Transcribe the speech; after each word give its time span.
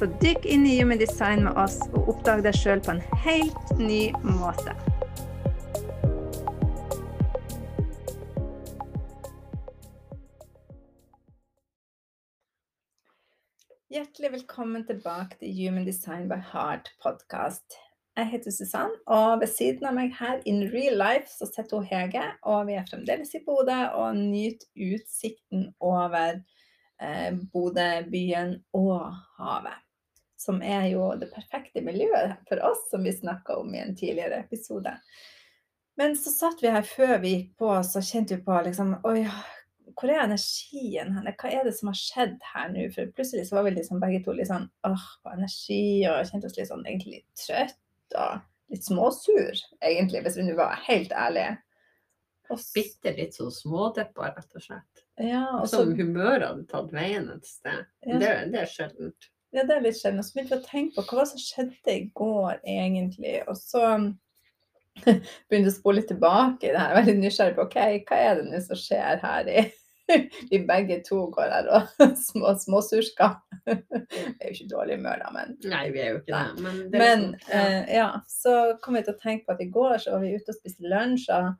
Så 0.00 0.06
dykk 0.22 0.46
inn 0.48 0.62
i 0.64 0.78
Human 0.78 0.96
Design 0.96 1.42
med 1.44 1.58
oss 1.60 1.74
og 1.92 2.06
oppdag 2.08 2.40
deg 2.46 2.54
sjøl 2.56 2.80
på 2.80 2.94
en 2.94 3.00
helt 3.20 3.72
ny 3.76 3.98
måte. 4.24 4.72
Hjertelig 13.92 14.30
velkommen 14.38 14.86
tilbake 14.88 15.36
til 15.42 15.52
Human 15.58 15.84
Design 15.84 16.30
by 16.32 16.40
Heart 16.54 16.88
podcast. 17.04 17.76
Jeg 18.16 18.30
heter 18.32 18.56
Susann, 18.56 18.96
og 19.04 19.42
ved 19.44 19.52
siden 19.52 19.84
av 19.90 19.98
meg 20.00 20.16
her 20.16 20.40
in 20.48 20.64
real 20.72 20.96
life 20.96 21.28
så 21.34 21.50
sitter 21.50 21.76
hun 21.76 21.90
Hege. 21.92 22.24
Og 22.48 22.70
vi 22.70 22.78
er 22.80 22.88
fremdeles 22.88 23.36
i 23.36 23.42
Bodø 23.44 23.82
og 24.00 24.16
nyter 24.16 24.64
utsikten 24.94 25.68
over 25.76 26.40
eh, 26.40 27.30
Bodø 27.52 27.90
byen 28.08 28.56
og 28.72 29.12
havet. 29.36 29.76
Som 30.40 30.62
er 30.64 30.86
jo 30.94 31.10
det 31.20 31.28
perfekte 31.34 31.82
miljøet 31.84 32.38
for 32.48 32.62
oss, 32.64 32.86
som 32.88 33.04
vi 33.04 33.12
snakka 33.12 33.58
om 33.60 33.74
i 33.74 33.82
en 33.82 33.96
tidligere 33.96 34.40
episode. 34.40 34.94
Men 36.00 36.14
så 36.16 36.32
satt 36.32 36.62
vi 36.64 36.70
her 36.72 36.86
før 36.86 37.18
vi 37.20 37.34
gikk 37.34 37.50
på, 37.60 37.72
så 37.84 38.00
kjente 38.00 38.38
vi 38.38 38.44
på 38.46 38.60
liksom 38.64 38.94
Oi, 39.04 39.26
hvor 39.98 40.08
er 40.08 40.22
energien 40.22 41.12
henne? 41.12 41.34
Hva 41.36 41.50
er 41.52 41.66
det 41.66 41.74
som 41.76 41.90
har 41.90 41.98
skjedd 41.98 42.38
her 42.54 42.70
nå? 42.72 42.86
For 42.94 43.10
plutselig 43.16 43.48
så 43.48 43.58
var 43.58 43.66
vi 43.66 43.74
liksom 43.76 44.00
begge 44.00 44.22
to 44.24 44.34
litt 44.36 44.48
sånn 44.48 44.68
åh, 44.88 45.08
på 45.20 45.34
energi, 45.34 45.82
og 46.08 46.30
kjente 46.30 46.48
oss 46.48 46.56
litt 46.56 46.70
sånn 46.70 46.86
egentlig 46.86 47.18
litt 47.18 47.42
trøtt 47.42 48.16
og 48.20 48.46
litt 48.70 48.86
småsur, 48.86 49.60
egentlig, 49.82 50.22
hvis 50.24 50.38
vi 50.38 50.46
nå 50.46 50.54
var 50.58 50.78
helt 50.86 51.12
ærlige. 51.12 51.58
Og 52.50 52.62
bitte 52.74 53.12
litt 53.14 53.36
sånn 53.36 53.52
smådeppa, 53.54 54.32
rett 54.34 54.56
og 54.58 54.64
slett. 54.64 55.04
Ja, 55.20 55.44
og 55.58 55.68
så, 55.68 55.82
Som 55.82 55.92
humøret 55.98 56.46
hadde 56.46 56.66
tatt 56.70 56.94
veien 56.94 57.28
et 57.34 57.46
sted. 57.46 57.84
Ja. 58.06 58.18
Det, 58.22 58.32
det 58.54 58.62
er 58.64 58.70
sjeldent. 58.70 59.30
Ja, 59.50 59.64
det 59.66 59.76
er 59.76 59.84
litt 59.84 59.98
sjelden. 59.98 60.22
Og 60.22 60.26
så 60.26 60.36
begynte 60.36 60.56
vi 60.56 60.62
å 60.62 60.68
tenke 60.68 61.02
på 61.02 61.16
hva 61.18 61.26
som 61.26 61.42
skjedde 61.42 61.94
i 61.94 62.06
går, 62.16 62.60
egentlig. 62.62 63.36
Og 63.50 63.58
så 63.58 63.84
begynte 65.04 65.64
jeg 65.64 65.72
å 65.72 65.76
spole 65.76 66.00
litt 66.00 66.10
tilbake 66.12 66.68
i 66.68 66.72
det 66.72 66.80
her. 66.80 66.94
Er 66.94 67.00
veldig 67.00 67.18
nysgjerrig 67.18 67.56
på 67.58 67.66
ok, 67.68 67.78
hva 68.08 68.24
er 68.24 68.40
det 68.40 68.48
nå 68.50 68.64
som 68.64 68.80
skjer 68.80 69.22
her 69.24 69.52
i 69.52 69.68
Vi 70.50 70.58
begge 70.66 70.96
to 71.06 71.24
går 71.34 71.52
her 71.54 71.68
og 71.70 72.04
små, 72.28 72.54
småsursker. 72.58 73.36
Vi 73.66 73.74
er 73.76 74.48
jo 74.48 74.54
ikke 74.54 74.64
i 74.64 74.70
dårlig 74.72 74.96
humør, 74.98 75.22
da, 75.22 75.32
men 75.34 75.56
Nei, 75.70 75.84
vi 75.94 76.02
er 76.02 76.14
jo 76.14 76.20
ikke 76.20 76.34
det. 76.34 76.62
Men, 76.64 76.78
det 76.90 77.02
Men 77.02 77.26
sånn, 77.26 77.36
ja. 77.46 77.60
eh, 77.60 77.92
ja, 77.94 78.08
så 78.26 78.54
kom 78.82 78.98
vi 78.98 79.04
til 79.06 79.14
å 79.14 79.22
tenke 79.22 79.46
på 79.46 79.54
at 79.54 79.62
i 79.62 79.70
går 79.70 79.98
så 80.02 80.16
var 80.16 80.24
vi 80.24 80.34
ute 80.34 80.50
og 80.50 80.58
spiste 80.58 80.90
lunsj, 80.90 81.28
og 81.36 81.52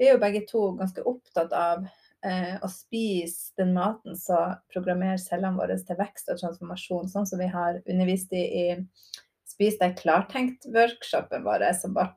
vi 0.00 0.08
er 0.08 0.16
jo 0.16 0.22
begge 0.24 0.44
to 0.50 0.66
ganske 0.76 1.06
opptatt 1.08 1.54
av 1.56 1.86
eh, 2.26 2.56
å 2.62 2.70
spise 2.72 3.54
den 3.60 3.74
maten 3.76 4.16
som 4.18 4.56
programmerer 4.72 5.20
cellene 5.20 5.58
våre 5.60 5.76
til 5.78 5.98
vekst 6.00 6.32
og 6.32 6.40
transformasjon, 6.40 7.10
sånn 7.12 7.28
som 7.28 7.42
vi 7.42 7.50
har 7.52 7.80
undervist 7.84 8.32
i 8.32 8.44
i 8.44 8.66
Spis 9.54 9.76
deg 9.78 9.92
klartenkt-workshopen 10.00 11.44
vår, 11.44 11.62
som 11.78 11.92
ble 11.94 12.08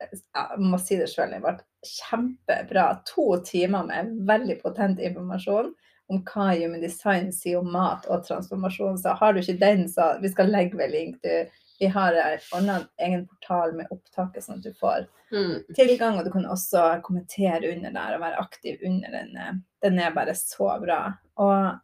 jeg 0.00 0.60
må 0.60 0.78
si 0.80 0.98
det 1.00 1.08
det 1.08 1.40
ble 1.40 1.56
kjempebra. 1.86 2.86
To 3.08 3.36
timer 3.44 3.86
med 3.88 4.14
veldig 4.28 4.58
potent 4.62 5.00
informasjon 5.00 5.72
om 6.12 6.22
hva 6.28 6.50
Human 6.54 6.82
Design 6.82 7.32
sier 7.34 7.62
om 7.62 7.70
mat 7.72 8.06
og 8.06 8.26
transformasjon. 8.26 8.98
Så 9.00 9.16
har 9.18 9.32
du 9.32 9.40
ikke 9.40 9.58
den, 9.60 9.86
så 9.88 10.14
vi 10.22 10.30
skal 10.32 10.52
legge 10.52 10.78
ved 10.78 10.92
link. 10.92 11.16
Du, 11.24 11.48
vi 11.80 11.86
har 11.92 12.14
ordna 12.54 12.80
egen 12.98 13.26
portal 13.28 13.72
med 13.76 13.86
opptaket, 13.90 14.44
sånn 14.44 14.58
at 14.58 14.62
du 14.62 14.72
får 14.80 15.06
Mm. 15.32 15.64
tilgang. 15.74 16.18
Og 16.18 16.24
du 16.24 16.30
kan 16.30 16.44
også 16.46 17.02
kommentere 17.02 17.72
under 17.74 17.90
der 17.90 18.14
og 18.14 18.20
være 18.22 18.38
aktiv 18.38 18.78
under 18.86 19.10
den. 19.10 19.36
eh, 19.36 19.52
Den 19.82 19.98
er 19.98 20.10
bare 20.14 20.34
så 20.34 20.80
bra. 20.80 21.14
Og 21.36 21.78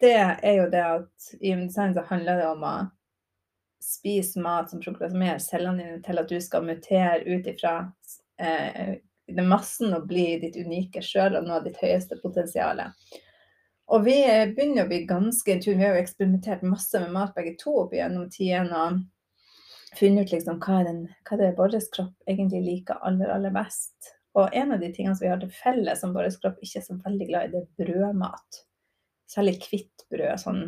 det 0.00 0.14
er 0.42 0.54
jo 0.62 0.70
det 0.70 0.84
at 0.84 1.34
i 1.42 1.54
Design 1.54 1.94
så 1.94 2.04
handler 2.06 2.36
det 2.36 2.46
om 2.46 2.62
å 2.64 2.90
spise 3.82 4.40
mat 4.40 4.70
som 4.70 4.80
proklamerer 4.80 5.38
cellene 5.40 5.78
dine 5.84 6.02
til 6.02 6.18
at 6.18 6.28
du 6.28 6.40
skal 6.40 6.62
mutere 6.62 7.22
ut 7.26 7.46
ifra 7.46 7.92
eh, 8.38 8.96
den 9.28 9.48
massen 9.48 9.92
og 9.94 10.06
bli 10.08 10.38
ditt 10.40 10.56
unike 10.56 11.02
sjøl 11.04 11.36
og 11.36 11.44
nå 11.44 11.60
ditt 11.64 11.76
høyeste 11.82 12.16
potensial. 12.22 12.80
Og 13.88 14.04
vi 14.04 14.18
eh, 14.20 14.50
begynner 14.52 14.84
å 14.84 14.90
bli 14.90 15.04
ganske 15.08 15.54
i 15.54 15.60
tur. 15.62 15.76
Vi 15.78 15.84
har 15.84 15.96
jo 15.96 16.02
eksperimentert 16.02 16.64
masse 16.66 17.00
med 17.00 17.14
mat 17.14 17.32
begge 17.36 17.54
to 17.60 17.72
opp 17.86 17.94
gjennom 17.96 18.28
tiden 18.32 18.68
og 18.76 18.98
funnet 19.96 20.28
ut 20.28 20.34
liksom 20.34 20.58
hva 20.60 20.82
er, 20.82 20.90
den, 20.90 21.00
hva 21.24 21.36
er 21.36 21.42
det 21.42 21.56
vår 21.56 21.76
kropp 21.94 22.28
egentlig 22.28 22.60
liker 22.66 23.00
aller, 23.06 23.32
aller 23.32 23.54
best. 23.54 24.12
Og 24.36 24.52
en 24.52 24.74
av 24.74 24.82
de 24.82 24.90
tingene 24.92 25.16
som 25.16 25.24
vi 25.24 25.32
har 25.32 25.40
til 25.40 25.54
felles 25.56 26.02
som 26.02 26.12
vår 26.14 26.28
kropp 26.42 26.60
ikke 26.62 26.82
er 26.82 26.84
så 26.84 26.98
veldig 27.00 27.30
glad 27.30 27.48
i, 27.48 27.52
det 27.54 27.62
er 27.64 27.86
brødmat. 27.86 28.60
Særlig 29.28 29.56
hvitt 29.64 30.04
brød. 30.12 30.36
Sånn, 30.42 30.62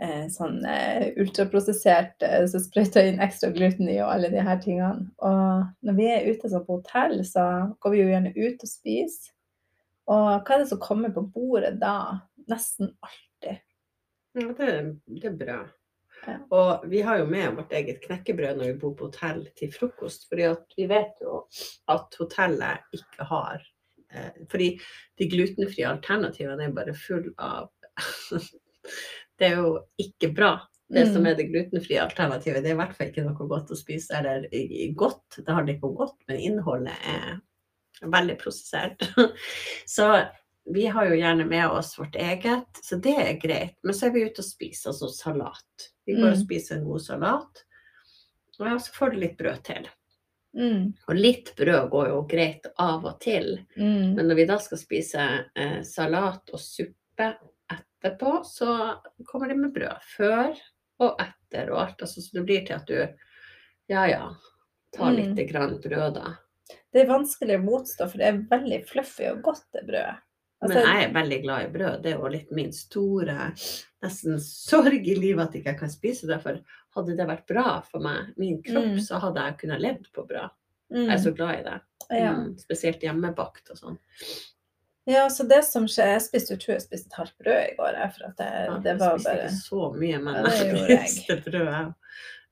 eh, 0.00 0.24
sånn 0.32 0.58
eh, 0.70 1.12
ultraprosessert 1.20 2.24
eh, 2.24 2.42
som 2.50 2.64
sprøyter 2.64 3.10
inn 3.10 3.22
ekstra 3.24 3.52
gluten 3.52 3.90
i 3.92 4.00
og 4.00 4.14
alle 4.14 4.32
de 4.32 4.42
her 4.48 4.60
tingene. 4.64 5.10
Og 5.20 5.68
når 5.86 6.00
vi 6.00 6.08
er 6.14 6.30
ute 6.32 6.50
sånn 6.50 6.64
på 6.64 6.80
hotell, 6.80 7.20
så 7.28 7.46
går 7.84 7.94
vi 7.94 8.02
jo 8.02 8.12
gjerne 8.14 8.34
ut 8.36 8.64
og 8.64 8.72
spiser. 8.72 9.32
Og 10.06 10.26
hva 10.46 10.54
er 10.54 10.62
det 10.62 10.70
som 10.70 10.80
kommer 10.82 11.10
på 11.12 11.24
bordet 11.34 11.76
da? 11.82 11.96
Nesten 12.50 12.92
alltid. 13.04 13.62
Ja, 14.36 14.52
det, 14.58 14.68
det 15.06 15.24
er 15.30 15.36
bra. 15.40 15.58
Ja. 16.26 16.36
Og 16.56 16.84
vi 16.90 17.00
har 17.04 17.18
jo 17.20 17.26
med 17.30 17.54
vårt 17.58 17.72
eget 17.76 18.00
knekkebrød 18.04 18.56
når 18.58 18.70
vi 18.72 18.78
bor 18.80 18.94
på 18.96 19.08
hotell 19.10 19.42
til 19.58 19.72
frokost. 19.72 20.28
fordi 20.30 20.48
vi 20.76 20.86
vet 20.90 21.18
jo 21.22 21.42
at 21.92 22.16
hotellet 22.18 22.96
ikke 22.96 23.26
har 23.28 23.60
eh, 24.12 24.30
Fordi 24.50 24.70
de 25.18 25.28
glutenfrie 25.30 25.88
alternativene 25.88 26.64
er 26.70 26.72
bare 26.76 26.94
full 26.96 27.28
av 27.38 27.68
Det 29.38 29.50
er 29.50 29.58
jo 29.60 29.74
ikke 30.00 30.32
bra. 30.34 30.54
Det 30.88 31.02
som 31.10 31.22
Mm. 31.22 31.26
er 31.26 31.34
det 31.34 31.48
glutenfrie 31.50 31.98
alternativet, 32.00 32.62
det 32.62 32.70
er 32.70 32.76
i 32.76 32.78
hvert 32.78 32.94
fall 32.96 33.08
ikke 33.10 33.24
noe 33.26 33.48
godt 33.50 33.72
å 33.74 33.76
spise. 33.76 34.14
Eller 34.14 34.46
godt, 34.94 35.40
det 35.42 35.52
har 35.52 35.64
det 35.66 35.74
ikke 35.76 35.90
godt, 35.98 36.14
men 36.28 36.38
innholdet 36.38 36.94
er 37.10 37.40
veldig 38.06 38.36
prosessert. 38.38 39.02
Så 39.96 40.06
vi 40.74 40.86
har 40.90 41.06
jo 41.06 41.14
gjerne 41.18 41.44
med 41.46 41.66
oss 41.70 41.92
vårt 41.98 42.16
eget, 42.16 42.80
så 42.82 42.96
det 43.02 43.14
er 43.22 43.36
greit. 43.40 43.76
Men 43.82 43.94
så 43.94 44.06
er 44.08 44.10
vi 44.16 44.24
ute 44.26 44.42
og 44.42 44.48
spiser 44.48 44.90
altså 44.90 45.08
salat. 45.14 45.90
Vi 46.06 46.14
går 46.16 46.32
og 46.32 46.36
Mm. 46.36 46.44
spiser 46.44 46.76
en 46.76 46.84
god 46.84 47.00
salat, 47.02 47.62
og 48.58 48.80
så 48.80 48.92
får 48.94 49.10
du 49.12 49.16
litt 49.20 49.36
brød 49.38 49.62
til. 49.64 49.88
Mm, 50.56 50.94
Og 51.08 51.14
litt 51.14 51.50
brød 51.56 51.90
går 51.90 52.08
jo 52.08 52.22
greit 52.30 52.66
av 52.78 53.04
og 53.04 53.20
til, 53.20 53.58
mm, 53.76 54.14
men 54.16 54.26
når 54.28 54.34
vi 54.36 54.44
da 54.46 54.56
skal 54.58 54.78
spise 54.78 55.26
eh, 55.54 55.82
salat 55.82 56.48
og 56.52 56.58
suppe 56.60 57.36
etterpå, 57.70 58.44
så 58.46 58.98
kommer 59.26 59.48
det 59.48 59.58
med 59.58 59.74
brød. 59.74 60.00
Før 60.16 60.56
og 61.00 61.20
etter 61.20 61.70
og 61.70 61.78
alt. 61.82 62.00
Altså, 62.00 62.22
så 62.22 62.32
det 62.32 62.44
blir 62.46 62.64
til 62.66 62.74
at 62.78 62.86
du, 62.86 63.14
ja 63.88 64.06
ja, 64.08 64.34
tar 64.96 65.12
Mm. 65.12 65.34
litt 65.34 65.48
grann 65.50 65.78
brød 65.82 66.14
da. 66.14 66.36
Det 66.92 67.02
er 67.02 67.06
vanskelig 67.12 67.58
å 67.60 67.64
motstå, 67.64 68.08
for 68.10 68.16
det 68.18 68.26
er 68.26 68.46
veldig 68.50 68.86
fluffy 68.88 69.26
og 69.30 69.42
godt, 69.42 69.64
det 69.74 69.84
brødet. 69.86 70.16
Altså, 70.62 70.74
Men 70.74 70.86
jeg 70.86 71.04
er 71.04 71.12
veldig 71.12 71.42
glad 71.42 71.64
i 71.66 71.72
brød. 71.78 72.02
Det 72.02 72.12
er 72.12 72.18
jo 72.18 72.28
litt 72.32 72.50
min 72.56 72.72
store 72.72 73.52
nesten 74.02 74.38
sorg 74.40 74.94
i 75.08 75.14
livet 75.18 75.42
at 75.48 75.54
ikke 75.58 75.72
jeg 75.74 75.78
kan 75.78 75.90
spise 75.92 76.26
det. 76.26 76.38
For 76.42 76.60
hadde 76.96 77.16
det 77.18 77.26
vært 77.28 77.46
bra 77.46 77.80
for 77.84 78.00
meg, 78.00 78.32
min 78.40 78.62
kropp, 78.64 78.86
Mm. 78.96 79.00
så 79.04 79.18
hadde 79.20 79.42
jeg 79.44 79.58
kunnet 79.58 79.80
levd 79.84 80.10
på 80.16 80.24
brød. 80.26 80.50
mm, 80.92 81.04
Jeg 81.06 81.12
er 81.18 81.22
så 81.24 81.34
glad 81.36 81.58
i 81.58 81.62
det. 81.62 81.80
ja. 82.10 82.32
Mm, 82.32 82.56
spesielt 82.58 83.00
hjemmebakt 83.02 83.70
og 83.70 83.76
sånn. 83.76 83.98
ja, 85.06 85.26
så 85.28 85.46
det 85.48 85.64
som 85.64 85.84
skjer 85.86 86.12
Jeg 86.14 86.22
spiste 86.22 86.54
jo, 86.54 86.56
tror 86.56 86.72
jeg 86.74 86.82
spiste 86.86 87.06
et 87.12 87.18
halvt 87.20 87.36
brød 87.44 87.72
i 87.72 87.76
går, 87.76 88.00
for 88.16 88.26
at 88.30 88.36
det, 88.36 88.50
Ja, 88.66 88.78
det 88.78 88.96
jeg 88.96 89.00
spiste 89.00 89.34
ikke 89.36 89.60
så 89.60 89.94
mye, 89.94 90.22
men 90.24 90.34
Ja, 90.34 90.42
det 90.42 90.56
jeg 90.66 90.88
jeg. 90.88 91.08
spiste 91.08 91.50
brød. 91.50 91.66
jeg. 91.72 91.94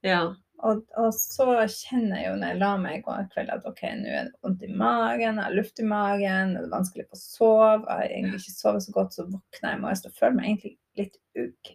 Ja. 0.05 0.35
Og, 0.65 0.81
og 1.01 1.11
så 1.17 1.47
kjenner 1.71 2.21
jeg 2.21 2.27
jo 2.29 2.35
når 2.41 2.53
jeg 2.53 2.61
la 2.63 2.73
meg 2.81 2.99
i 2.99 3.05
går 3.05 3.29
kveld 3.35 3.53
at 3.55 3.69
OK, 3.69 3.83
nå 4.01 4.11
er 4.11 4.29
det 4.31 4.45
vondt 4.45 4.65
i 4.67 4.73
magen, 4.73 5.39
jeg 5.39 5.45
har 5.45 5.57
luft 5.57 5.81
i 5.81 5.87
magen, 5.89 6.57
det 6.57 6.65
er 6.65 6.75
vanskelig 6.75 7.07
å 7.07 7.21
sove, 7.21 7.85
jeg 7.85 8.01
har 8.01 8.11
egentlig 8.11 8.43
ikke 8.43 8.57
sovet 8.57 8.87
så 8.87 8.97
godt, 8.97 9.17
så 9.17 9.27
våkner 9.29 9.71
jeg 9.71 9.79
i 9.79 9.83
morges 9.85 10.05
og 10.09 10.19
føler 10.19 10.37
meg 10.39 10.51
egentlig 10.51 10.77
litt 11.01 11.19
ugg. 11.45 11.73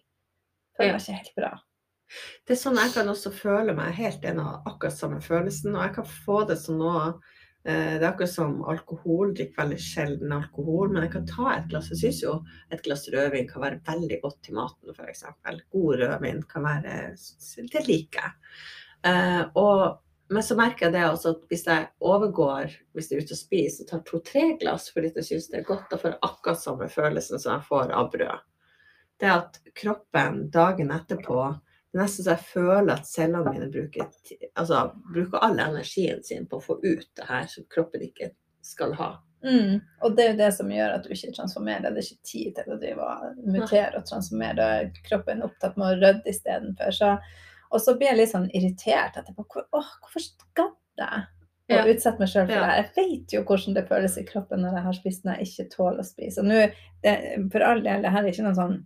Føler 0.79 0.93
var 0.93 0.99
meg 0.99 1.05
ikke 1.05 1.19
helt 1.19 1.35
bra. 1.37 1.51
Det 2.47 2.55
er 2.55 2.57
sånn 2.57 2.79
jeg 2.81 2.95
kan 2.95 3.11
også 3.11 3.31
føle 3.35 3.75
meg 3.77 3.93
helt 3.99 4.23
en 4.25 4.39
av 4.41 4.69
akkurat 4.69 4.95
samme 4.97 5.19
følelsen. 5.21 5.75
Og 5.75 5.83
jeg 5.83 5.93
kan 5.99 6.07
få 6.09 6.39
det 6.49 6.57
nå 6.73 6.95
Eh, 6.97 7.38
Det 7.59 7.73
er 7.75 8.05
akkurat 8.07 8.31
som 8.31 8.61
alkohol. 8.71 9.33
Drikker 9.35 9.59
veldig 9.59 9.79
sjelden 9.83 10.31
alkohol, 10.31 10.93
men 10.93 11.03
jeg 11.05 11.13
kan 11.17 11.25
ta 11.27 11.49
et 11.57 11.65
glass. 11.71 11.89
Jeg 11.91 11.99
syns 12.01 12.21
jo 12.23 12.35
et 12.71 12.83
glass 12.85 13.03
rødvin 13.11 13.49
kan 13.49 13.65
være 13.65 13.81
veldig 13.87 14.19
godt 14.23 14.37
til 14.47 14.55
maten, 14.57 14.93
f.eks. 14.95 15.25
God 15.75 16.03
rødvin 16.03 16.43
kan 16.49 16.67
være 16.69 16.99
Det 17.73 17.83
liker 17.87 18.23
jeg. 18.23 18.53
Eh, 19.11 19.59
men 20.29 20.45
så 20.45 20.55
merker 20.57 20.85
jeg 20.85 20.93
det 20.93 21.05
også 21.09 21.31
at 21.33 21.45
hvis 21.49 21.65
jeg 21.65 21.87
overgår, 22.05 22.73
hvis 22.93 23.07
jeg 23.09 23.17
er 23.17 23.25
ute 23.25 23.33
og 23.33 23.39
spiser, 23.39 23.85
og 23.85 23.89
tar 23.89 24.03
to-tre 24.05 24.43
glass 24.61 24.91
fordi 24.93 25.09
jeg 25.15 25.25
syns 25.25 25.47
det 25.49 25.61
er 25.61 25.69
godt, 25.69 25.87
da 25.89 25.97
får 25.97 26.13
jeg 26.13 26.21
akkurat 26.27 26.61
samme 26.61 26.89
følelsen 26.93 27.41
som 27.41 27.55
jeg 27.55 27.65
får 27.65 27.93
av 27.97 28.11
brød. 28.13 28.43
Det 29.19 29.31
at 29.33 29.57
kroppen 29.75 30.43
dagen 30.53 30.93
etterpå 30.93 31.39
det 31.91 31.97
er 31.97 32.03
nesten 32.03 32.25
så 32.25 32.35
jeg 32.35 32.45
føler 32.51 32.91
at 32.93 33.07
cellene 33.09 33.49
mine 33.53 33.69
bruker, 33.73 34.09
altså, 34.55 34.83
bruker 35.13 35.41
all 35.41 35.57
energien 35.59 36.21
sin 36.23 36.45
på 36.45 36.59
å 36.59 36.61
få 36.63 36.77
ut 36.83 37.07
det 37.17 37.25
her 37.25 37.47
som 37.49 37.65
kroppen 37.73 38.03
ikke 38.05 38.29
skal 38.61 38.93
ha. 38.99 39.07
Mm. 39.41 39.79
Og 40.03 40.15
det 40.17 40.23
er 40.25 40.31
jo 40.33 40.37
det 40.41 40.49
som 40.53 40.69
gjør 40.69 40.93
at 40.97 41.05
du 41.07 41.13
ikke 41.15 41.31
transformerer. 41.33 41.87
Det 41.95 42.01
er 42.03 42.07
ikke 42.09 42.27
tid 42.27 42.55
til 42.59 42.73
å 42.75 42.79
drive 42.81 43.05
og 43.07 43.37
mutere 43.55 43.97
og 44.01 44.05
transformere. 44.05 44.55
Da 44.59 44.67
er 44.81 44.89
kroppen 45.07 45.41
opptatt 45.45 45.77
med 45.79 45.87
å 45.87 45.99
rydde 46.01 46.29
istedenfor. 46.33 47.21
Og 47.71 47.81
så 47.81 47.95
blir 47.97 48.11
jeg 48.11 48.19
litt 48.19 48.33
sånn 48.33 48.49
irritert 48.57 49.17
etterpå. 49.21 49.45
Hvor, 49.47 49.65
åh, 49.79 49.91
hvorfor 50.03 50.25
skal 50.25 50.73
jeg 50.99 51.25
å 51.69 51.75
Ja. 51.77 51.85
utsette 51.85 52.19
meg 52.19 52.27
sjøl 52.29 52.45
for 52.47 52.53
Ja. 52.53 52.59
det 52.65 52.69
her? 52.69 52.83
Jeg 52.83 52.93
vet 52.97 53.33
jo 53.33 53.43
hvordan 53.43 53.73
det 53.75 53.87
føles 53.87 54.17
i 54.17 54.23
kroppen 54.25 54.61
når 54.61 54.73
jeg 54.73 54.83
har 54.83 54.93
spist 54.93 55.23
når 55.25 55.37
jeg 55.37 55.47
ikke 55.47 55.69
tåler 55.77 55.99
å 56.03 56.05
spise. 56.05 56.37
Og 56.39 56.45
nå, 56.45 56.73
det, 57.03 57.15
for 57.51 57.61
all 57.61 57.81
del, 57.81 58.01
det 58.01 58.11
her 58.11 58.23
er 58.23 58.31
ikke 58.31 58.43
noen 58.43 58.55
sånn 58.59 58.85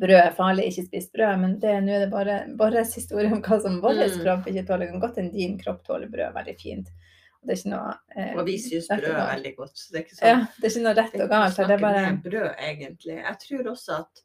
brød 0.00 0.18
er 0.18 0.32
farlig, 0.36 0.64
ikke 0.70 0.86
spis 0.86 1.10
brød, 1.12 1.38
men 1.40 1.58
det, 1.60 1.72
nå 1.84 1.92
er 1.92 2.00
det 2.06 2.10
bare 2.10 2.36
vår 2.58 2.78
historie 2.96 3.32
om 3.32 3.42
hva 3.42 3.60
som 3.62 3.80
vår 3.82 3.94
Mm. 4.02 4.18
kropp 4.24 4.46
ikke 4.48 4.66
tåler. 4.66 4.86
Det 4.86 4.90
kan 4.92 5.00
godt 5.00 5.16
hende 5.16 5.32
din 5.32 5.58
kropp 5.58 5.84
tåler 5.86 6.08
brød 6.08 6.34
veldig 6.34 6.56
fint. 6.60 6.88
Og 7.42 7.48
det 7.48 7.52
er 7.54 7.60
ikke 7.60 7.70
noe 7.74 7.94
eh, 8.16 8.34
Og 8.38 8.46
vi 8.46 8.58
syns 8.58 8.88
brød 8.88 9.04
er 9.12 9.30
veldig 9.36 9.56
godt. 9.56 9.76
Så 9.78 9.92
det 9.92 9.98
er 10.00 10.04
ikke 10.06 10.16
sånn 10.18 10.28
Ja, 10.28 10.36
det 10.58 10.64
er 10.64 10.70
ikke 10.70 10.84
noe 10.86 10.94
rett 10.98 11.16
og 11.20 11.28
galt. 11.32 11.56
Det 11.56 11.70
er 11.76 11.82
bare 11.82 12.04
brød, 12.24 12.50
egentlig. 12.68 13.16
Jeg 13.18 13.38
tror 13.46 13.70
også 13.72 13.96
at 13.98 14.22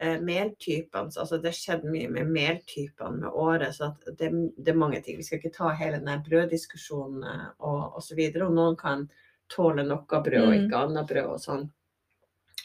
eh, 0.00 0.16
meltypene 0.20 1.12
altså 1.22 1.38
Det 1.42 1.52
har 1.52 1.58
skjedd 1.60 1.84
mye 1.90 2.08
med 2.10 2.26
meltypene 2.34 3.20
med 3.22 3.30
året. 3.30 3.74
så 3.74 3.92
det, 4.18 4.32
det 4.58 4.72
er 4.74 4.80
mange 4.82 5.00
ting. 5.00 5.16
Vi 5.16 5.22
skal 5.22 5.38
ikke 5.38 5.54
ta 5.56 5.70
hele 5.78 6.02
den 6.02 6.22
brøddiskusjonen 6.26 7.22
eh, 7.24 7.46
og 7.60 7.96
osv. 8.02 8.18
Og 8.42 8.52
noen 8.58 8.76
kan 8.76 9.06
tåle 9.48 9.86
noe 9.86 10.02
brød 10.22 10.42
og 10.42 10.52
Mm. 10.52 10.66
ikke 10.66 10.82
annet 10.82 11.06
brød 11.08 11.26
og 11.36 11.40
sånn. 11.40 11.68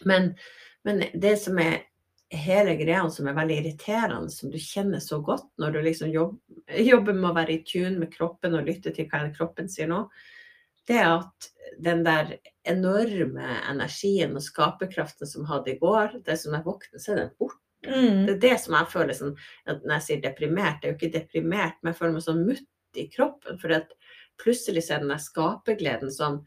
Men, 0.05 0.35
men 0.83 1.03
det 1.13 1.35
som 1.39 1.59
er 1.61 1.83
hele 2.31 2.75
greia 2.79 3.09
som 3.11 3.27
er 3.27 3.35
veldig 3.35 3.57
irriterende, 3.59 4.31
som 4.31 4.51
du 4.51 4.59
kjenner 4.59 5.01
så 5.03 5.19
godt 5.23 5.49
når 5.59 5.73
du 5.75 5.79
liksom 5.87 6.11
jobber, 6.13 6.39
jobber 6.91 7.17
med 7.17 7.31
å 7.31 7.37
være 7.37 7.57
i 7.57 7.63
tune 7.67 7.97
med 7.99 8.13
kroppen 8.13 8.55
og 8.57 8.69
lytte 8.69 8.93
til 8.95 9.09
hva 9.11 9.25
kroppen 9.35 9.69
sier 9.71 9.89
nå, 9.91 10.05
det 10.89 10.97
er 10.97 11.09
at 11.19 11.49
den 11.81 12.03
der 12.05 12.37
enorme 12.67 13.57
energien 13.69 14.33
og 14.37 14.43
skaperkraften 14.43 15.29
som 15.29 15.45
hadde 15.49 15.75
i 15.75 15.79
går, 15.81 16.21
det 16.25 16.37
som 16.41 16.55
jeg 16.55 16.65
våkner, 16.65 17.01
så 17.01 17.13
er 17.13 17.19
den 17.21 17.35
borte. 17.39 17.59
mm, 17.85 18.25
Det 18.27 18.33
er 18.33 18.41
det 18.45 18.55
som 18.63 18.77
jeg 18.77 18.89
føler 18.91 19.17
sånn, 19.17 19.35
når 19.69 19.93
jeg 19.95 20.07
sier 20.07 20.23
deprimert, 20.25 20.81
det 20.81 20.89
er 20.89 20.93
jo 20.93 20.99
ikke 20.99 21.19
deprimert, 21.19 21.77
men 21.81 21.93
jeg 21.93 21.99
føler 21.99 22.15
meg 22.17 22.25
sånn 22.25 22.43
mutt 22.47 22.99
i 22.99 23.07
kroppen. 23.13 23.61
For 23.61 23.77
plutselig 24.41 24.85
så 24.87 24.95
er 24.95 25.05
den 25.05 25.13
der 25.13 25.21
skapergleden 25.21 26.11
som 26.13 26.41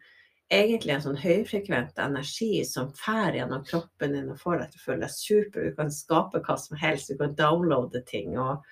egentlig 0.52 0.92
en 0.94 1.02
sånn 1.02 1.16
høyfrekvent 1.20 1.98
energi 1.98 2.64
som 2.68 2.90
fær 2.92 3.34
gjennom 3.34 3.64
kroppen 3.66 4.12
din 4.12 4.30
og 4.30 4.38
får 4.40 4.58
deg 4.60 4.70
til 4.72 4.80
å 4.80 4.84
føle 4.84 5.00
deg 5.06 5.10
super. 5.14 5.64
Du 5.70 5.74
kan 5.76 5.90
skape 5.90 6.40
hva 6.44 6.56
som 6.60 6.76
helst, 6.76 7.08
du 7.10 7.16
kan 7.18 7.34
downloade 7.34 8.04
ting 8.06 8.38
og, 8.38 8.62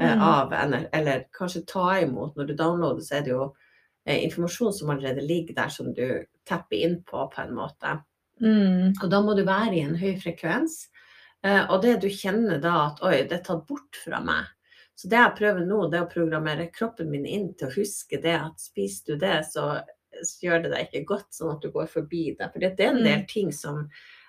eh, 0.00 0.14
Mm. 0.16 0.22
av, 0.22 0.52
ener- 0.52 0.88
eller 0.92 1.24
kanskje 1.32 1.66
ta 1.66 2.00
imot. 2.00 2.36
Når 2.36 2.46
du 2.46 2.54
downloader, 2.54 3.00
så 3.02 3.16
er 3.18 3.22
det 3.22 3.30
jo 3.30 3.54
eh, 4.06 4.24
informasjon 4.24 4.72
som 4.72 4.88
allerede 4.90 5.20
ligger 5.26 5.54
der, 5.54 5.68
som 5.68 5.92
du 5.92 6.24
tapper 6.46 6.76
inn 6.76 7.02
på 7.02 7.30
på 7.30 7.42
en 7.42 7.54
måte. 7.54 8.02
mm, 8.40 8.94
Og 9.02 9.10
da 9.10 9.20
må 9.20 9.36
du 9.36 9.44
være 9.44 9.74
i 9.74 9.80
en 9.80 9.96
høy 9.96 10.16
frekvens. 10.18 10.88
Eh, 11.44 11.66
og 11.70 11.82
det 11.82 12.00
du 12.00 12.08
kjenner 12.08 12.60
da 12.60 12.86
at 12.86 13.02
oi, 13.02 13.22
det 13.24 13.32
er 13.32 13.42
tatt 13.44 13.66
bort 13.66 13.94
fra 14.04 14.20
meg. 14.20 14.46
Så 14.96 15.08
det 15.08 15.18
jeg 15.18 15.36
prøver 15.36 15.66
nå, 15.66 15.90
det 15.90 16.00
er 16.00 16.06
å 16.06 16.10
programmere 16.12 16.72
kroppen 16.72 17.10
min 17.10 17.26
inn 17.26 17.54
til 17.54 17.68
å 17.68 17.74
huske 17.74 18.20
det 18.22 18.34
at 18.40 18.58
spiser 18.58 19.04
du 19.06 19.16
det, 19.18 19.44
så 19.52 19.82
gjør 20.42 20.62
det 20.62 20.70
deg 20.72 20.88
ikke 20.92 21.06
godt, 21.06 21.30
sånn 21.32 21.54
at 21.56 21.62
du 21.62 21.70
går 21.70 21.86
forbi 21.88 22.36
det. 22.38 22.50
For 22.52 22.58
det 22.60 22.80
er 22.80 22.90
en 22.90 23.02
del 23.04 23.20
Mm. 23.22 23.26
ting 23.28 23.52
som 23.52 23.88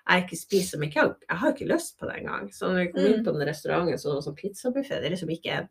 jeg 0.09 0.23
ikke 0.25 0.37
spiser, 0.37 0.69
som 0.77 0.81
ikke 0.81 1.15
jeg 1.29 1.37
har 1.37 1.51
ikke 1.53 1.67
lyst 1.69 1.99
på 1.99 2.07
det 2.07 2.19
engang. 2.23 2.49
Så 2.53 2.67
når 2.69 2.77
jeg 2.85 2.93
kommer 2.93 3.09
inn 3.13 3.19
Mm. 3.19 3.25
på 3.25 3.33
den 3.37 3.47
restauranten, 3.47 3.97
så 3.99 4.21
som 4.23 4.35
pizzabuffé, 4.35 4.89
det 5.01 5.05
er 5.05 5.09
liksom 5.15 5.29
ikke 5.37 5.51
en 5.59 5.69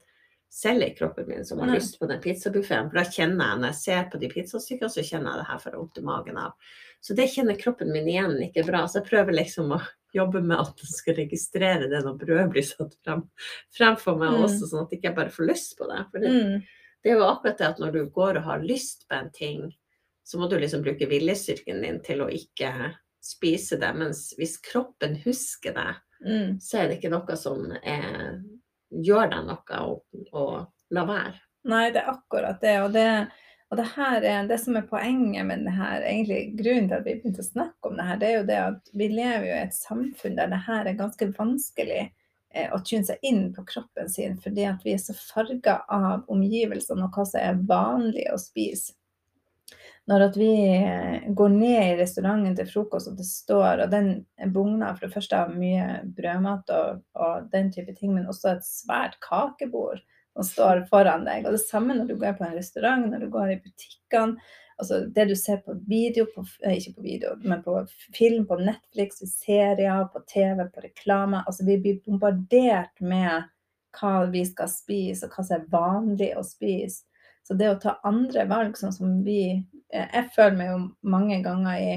celle 0.50 0.86
i 0.86 0.94
kroppen 0.94 1.26
min 1.28 1.44
som 1.44 1.58
har 1.58 1.68
lyst 1.74 1.98
på 2.00 2.08
den 2.08 2.20
pizzabuffeen. 2.20 2.88
For 2.90 2.94
da 2.98 3.04
kjenner 3.04 3.44
jeg, 3.50 3.58
når 3.60 3.66
jeg 3.68 3.74
ser 3.74 4.04
på 4.10 4.18
de 4.20 4.28
pizzastykkene, 4.28 4.88
så 4.90 5.02
kjenner 5.04 5.34
jeg 5.34 5.38
det 5.42 5.46
her 5.46 5.58
for 5.58 5.70
vondt 5.72 5.98
i 5.98 6.00
magen 6.02 6.36
av. 6.38 6.52
Så 7.02 7.14
det 7.14 7.28
kjenner 7.30 7.58
kroppen 7.58 7.92
min 7.92 8.06
igjen 8.06 8.38
ikke 8.42 8.64
bra. 8.66 8.86
Så 8.86 9.02
jeg 9.02 9.10
prøver 9.10 9.34
liksom 9.34 9.72
å 9.76 9.82
jobbe 10.14 10.42
med 10.42 10.58
at 10.58 10.74
den 10.76 10.86
skal 10.86 11.14
registrere 11.14 11.90
det 11.90 12.02
når 12.04 12.18
brød 12.18 12.50
blir 12.50 12.62
satt 12.64 12.94
frem, 13.04 13.28
fremfor 13.76 14.16
meg 14.18 14.30
Mm. 14.32 14.44
også, 14.44 14.70
sånn 14.70 14.82
at 14.86 14.90
jeg 14.90 15.02
ikke 15.02 15.14
bare 15.16 15.30
får 15.30 15.46
lyst 15.46 15.76
på 15.78 15.86
det. 15.86 16.06
For 16.10 16.18
det, 16.20 16.62
det 17.04 17.12
er 17.12 17.16
jo 17.18 17.24
akkurat 17.28 17.58
det 17.58 17.66
at 17.68 17.78
når 17.78 17.92
du 17.92 18.06
går 18.08 18.36
og 18.38 18.42
har 18.44 18.58
lyst 18.60 19.04
på 19.08 19.16
en 19.20 19.30
ting, 19.30 19.74
så 20.28 20.38
må 20.38 20.46
du 20.48 20.58
liksom 20.60 20.82
bruke 20.84 21.06
viljestyrken 21.08 21.78
din 21.80 22.02
til 22.04 22.20
å 22.20 22.28
ikke 22.28 22.92
spise 23.24 23.78
det. 23.80 23.88
Mens 23.96 24.26
hvis 24.36 24.58
kroppen 24.60 25.14
husker 25.24 25.72
det, 25.72 25.92
mm. 26.20 26.58
så 26.60 26.82
er 26.82 26.90
det 26.90 26.98
ikke 26.98 27.12
noe 27.14 27.36
som 27.40 27.62
er, 27.80 28.42
gjør 28.92 29.30
deg 29.32 29.46
noe 29.48 29.78
å, 29.86 29.94
å 30.36 30.44
la 30.92 31.04
være. 31.08 31.38
Nei, 31.72 31.86
det 31.94 32.02
er 32.02 32.10
akkurat 32.12 32.60
det. 32.60 32.74
Og 32.84 32.92
det, 32.92 33.06
og 33.72 33.80
det 33.80 33.86
her 33.94 34.26
er 34.34 34.50
det 34.52 34.60
som 34.60 34.76
er 34.76 34.84
poenget 34.90 35.48
med 35.48 35.64
det 35.64 35.74
her, 35.78 36.04
egentlig 36.04 36.42
grunnen 36.60 36.92
til 36.92 36.98
at 36.98 37.08
vi 37.08 37.16
begynte 37.22 37.46
å 37.46 37.48
snakke 37.48 37.90
om 37.90 37.96
det 37.96 38.06
her, 38.10 38.20
det 38.20 38.28
er 38.28 38.36
jo 38.36 38.46
det 38.52 38.60
at 38.66 38.94
vi 39.00 39.10
lever 39.14 39.48
jo 39.48 39.56
i 39.56 39.64
et 39.64 39.80
samfunn 39.80 40.38
der 40.38 40.52
det 40.52 40.60
her 40.68 40.92
er 40.92 41.00
ganske 41.00 41.30
vanskelig 41.40 42.04
eh, 42.04 42.68
å 42.68 42.82
tune 42.84 43.08
seg 43.08 43.24
inn 43.32 43.48
på 43.56 43.64
kroppen 43.72 44.12
sin, 44.12 44.36
fordi 44.44 44.68
at 44.68 44.84
vi 44.84 44.92
er 44.92 45.00
så 45.00 45.16
farga 45.16 45.80
av 45.88 46.28
omgivelsene 46.28 47.08
og 47.08 47.16
hva 47.16 47.28
som 47.32 47.40
er 47.40 47.60
vanlig 47.72 48.28
å 48.32 48.40
spise. 48.44 48.92
Når 50.08 50.24
at 50.24 50.36
vi 50.40 50.52
eh, 50.72 51.26
går 51.36 51.50
ned 51.52 51.80
i 51.82 51.96
restauranten 51.98 52.54
til 52.56 52.68
frokost, 52.70 53.10
og 53.10 53.18
det 53.18 53.26
står 53.28 53.84
Og 53.84 53.90
den 53.92 54.12
bugner 54.54 54.94
for 54.94 55.06
det 55.06 55.14
første 55.14 55.36
av 55.36 55.52
mye 55.52 55.98
brødmat 56.16 56.70
og, 56.76 57.02
og 57.18 57.50
den 57.52 57.72
type 57.74 57.92
ting, 57.98 58.14
men 58.14 58.28
også 58.30 58.54
et 58.54 58.64
svært 58.64 59.18
kakebord 59.24 60.00
som 60.38 60.46
står 60.46 60.86
foran 60.88 61.26
deg. 61.26 61.44
Og 61.44 61.56
det 61.56 61.64
samme 61.66 61.96
når 61.98 62.08
du 62.08 62.16
går 62.16 62.38
på 62.38 62.46
en 62.46 62.56
restaurant, 62.56 63.04
når 63.10 63.26
du 63.26 63.28
går 63.34 63.52
i 63.52 63.60
butikkene. 63.64 64.40
Altså 64.78 65.00
det 65.10 65.24
du 65.26 65.34
ser 65.34 65.58
på 65.64 65.74
video, 65.90 66.24
på, 66.34 66.44
eh, 66.62 66.78
ikke 66.78 67.00
på 67.00 67.02
video, 67.02 67.34
men 67.42 67.62
på 67.64 67.80
film, 68.14 68.44
på 68.46 68.60
Netflix, 68.62 69.22
i 69.22 69.26
serier, 69.26 70.04
på 70.12 70.22
TV, 70.30 70.62
på 70.70 70.84
reklame. 70.84 71.42
Altså 71.46 71.66
vi 71.66 71.80
blir 71.82 71.98
bombardert 72.06 72.94
med 73.00 73.48
hva 73.98 74.28
vi 74.30 74.44
skal 74.46 74.70
spise, 74.70 75.26
og 75.26 75.34
hva 75.34 75.44
som 75.44 75.58
er 75.58 75.66
vanlig 75.72 76.30
å 76.38 76.44
spise. 76.46 77.02
Så 77.42 77.56
det 77.58 77.72
å 77.72 77.80
ta 77.82 77.96
andre 78.06 78.44
valg, 78.46 78.76
sånn 78.78 78.94
som 78.94 79.18
vi 79.24 79.64
Jeg 79.92 80.24
føler 80.34 80.56
meg 80.56 80.70
jo 80.72 80.78
mange 81.08 81.42
ganger 81.44 81.82
i 81.82 81.90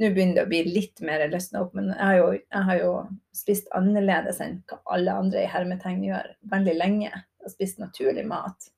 Nå 0.00 0.08
begynner 0.14 0.38
det 0.38 0.42
å 0.46 0.48
bli 0.48 0.60
litt 0.64 1.00
mer 1.04 1.20
løsna 1.28 1.60
opp, 1.60 1.74
men 1.76 1.90
jeg 1.90 2.00
har, 2.00 2.14
jo, 2.16 2.28
jeg 2.40 2.66
har 2.70 2.78
jo 2.80 2.92
spist 3.36 3.66
annerledes 3.76 4.38
enn 4.40 4.54
hva 4.70 4.78
alle 4.94 5.12
andre 5.12 5.42
i 5.42 5.50
hermetegn 5.50 6.06
gjør 6.06 6.30
veldig 6.54 6.76
lenge. 6.78 7.10
Jeg 7.10 7.44
har 7.44 7.52
spist 7.52 7.82
naturlig 7.82 8.24
mat. 8.30 8.70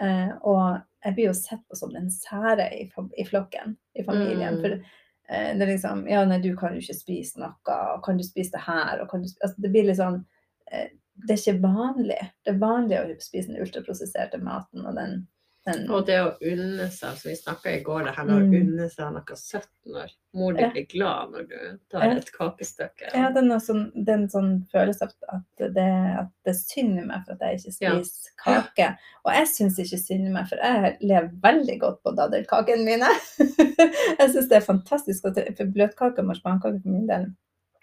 Eh, 0.00 0.30
og 0.48 0.80
jeg 1.04 1.16
blir 1.16 1.28
jo 1.28 1.36
sett 1.36 1.62
på 1.68 1.78
som 1.78 1.92
den 1.92 2.08
sære 2.14 2.68
i, 2.76 2.86
i 3.20 3.26
flokken, 3.28 3.76
i 3.98 4.04
familien. 4.06 4.56
Mm. 4.56 4.62
For 4.62 4.76
eh, 4.78 5.50
det 5.58 5.66
er 5.66 5.72
liksom 5.74 6.06
Ja, 6.10 6.24
nei, 6.28 6.40
du 6.42 6.52
kan 6.58 6.76
jo 6.76 6.82
ikke 6.82 6.98
spise 6.98 7.42
noe. 7.42 7.54
Og 7.96 8.02
kan 8.06 8.18
du 8.18 8.24
spise 8.26 8.56
det 8.56 8.64
her? 8.66 9.02
Og 9.02 9.10
kan 9.10 9.24
du, 9.24 9.30
altså, 9.40 9.56
det 9.62 9.72
blir 9.74 9.88
litt 9.88 10.00
sånn 10.00 10.22
eh, 10.70 10.88
Det 11.12 11.36
er 11.36 11.42
ikke 11.42 11.66
vanlig. 11.66 12.20
Det 12.42 12.54
er 12.54 12.62
vanlig 12.62 13.00
å 13.00 13.20
spise 13.22 13.52
den 13.52 13.60
ultraprosesserte 13.62 14.40
maten 14.42 14.86
og 14.86 14.96
den, 14.98 15.26
den 15.66 15.90
Og 15.94 16.06
det 16.06 16.16
å 16.18 16.32
unne 16.42 16.88
seg, 16.90 17.16
som 17.18 17.28
vi 17.30 17.36
snakka 17.38 17.70
i 17.76 17.82
går, 17.86 18.04
det 18.08 18.14
her 18.16 18.24
med 18.26 18.34
å 18.34 18.46
Mm. 18.48 18.54
unne 18.60 18.88
seg 18.90 19.12
noe 19.14 19.36
søtt 19.38 19.68
når 19.86 20.10
mor 20.34 20.52
di 20.52 20.62
Ja. 20.62 20.70
blir 20.70 20.86
glad 20.88 21.30
når 21.32 21.48
du 21.48 21.78
tar 21.90 22.02
Ja. 22.04 22.16
et 22.16 22.32
kakestykke. 22.32 23.12
Ja, 23.14 23.30
den, 23.30 23.48
sånn, 23.60 23.92
er 24.08 24.26
sånn 24.28 24.66
følelse 24.72 25.02
av 25.02 25.12
at 25.28 25.74
det, 25.74 26.18
at 26.18 26.28
det 26.44 26.54
synder 26.56 27.06
meg 27.06 27.24
for 27.24 27.32
at 27.34 27.40
jeg 27.40 27.58
ikke 27.58 27.80
Ja. 27.80 27.90
spiser 28.00 28.30
kake. 28.44 28.98
Og 29.24 29.32
jeg 29.34 29.46
syns 29.46 29.78
ikke 29.78 29.98
synd 29.98 30.26
i 30.26 30.30
meg, 30.30 30.48
for 30.48 30.56
jeg 30.56 30.98
lever 31.00 31.30
veldig 31.40 31.78
godt 31.80 32.02
på 32.02 32.16
daddelkakene 32.16 32.84
mine. 32.84 33.08
jeg 34.18 34.30
syns 34.30 34.48
det 34.48 34.56
er 34.62 34.66
fantastisk. 34.74 35.22
For 35.22 35.64
bløtkake 35.66 36.18
og 36.18 36.26
marsipankake 36.26 36.82
for 36.82 36.88
min 36.88 37.06
del 37.06 37.34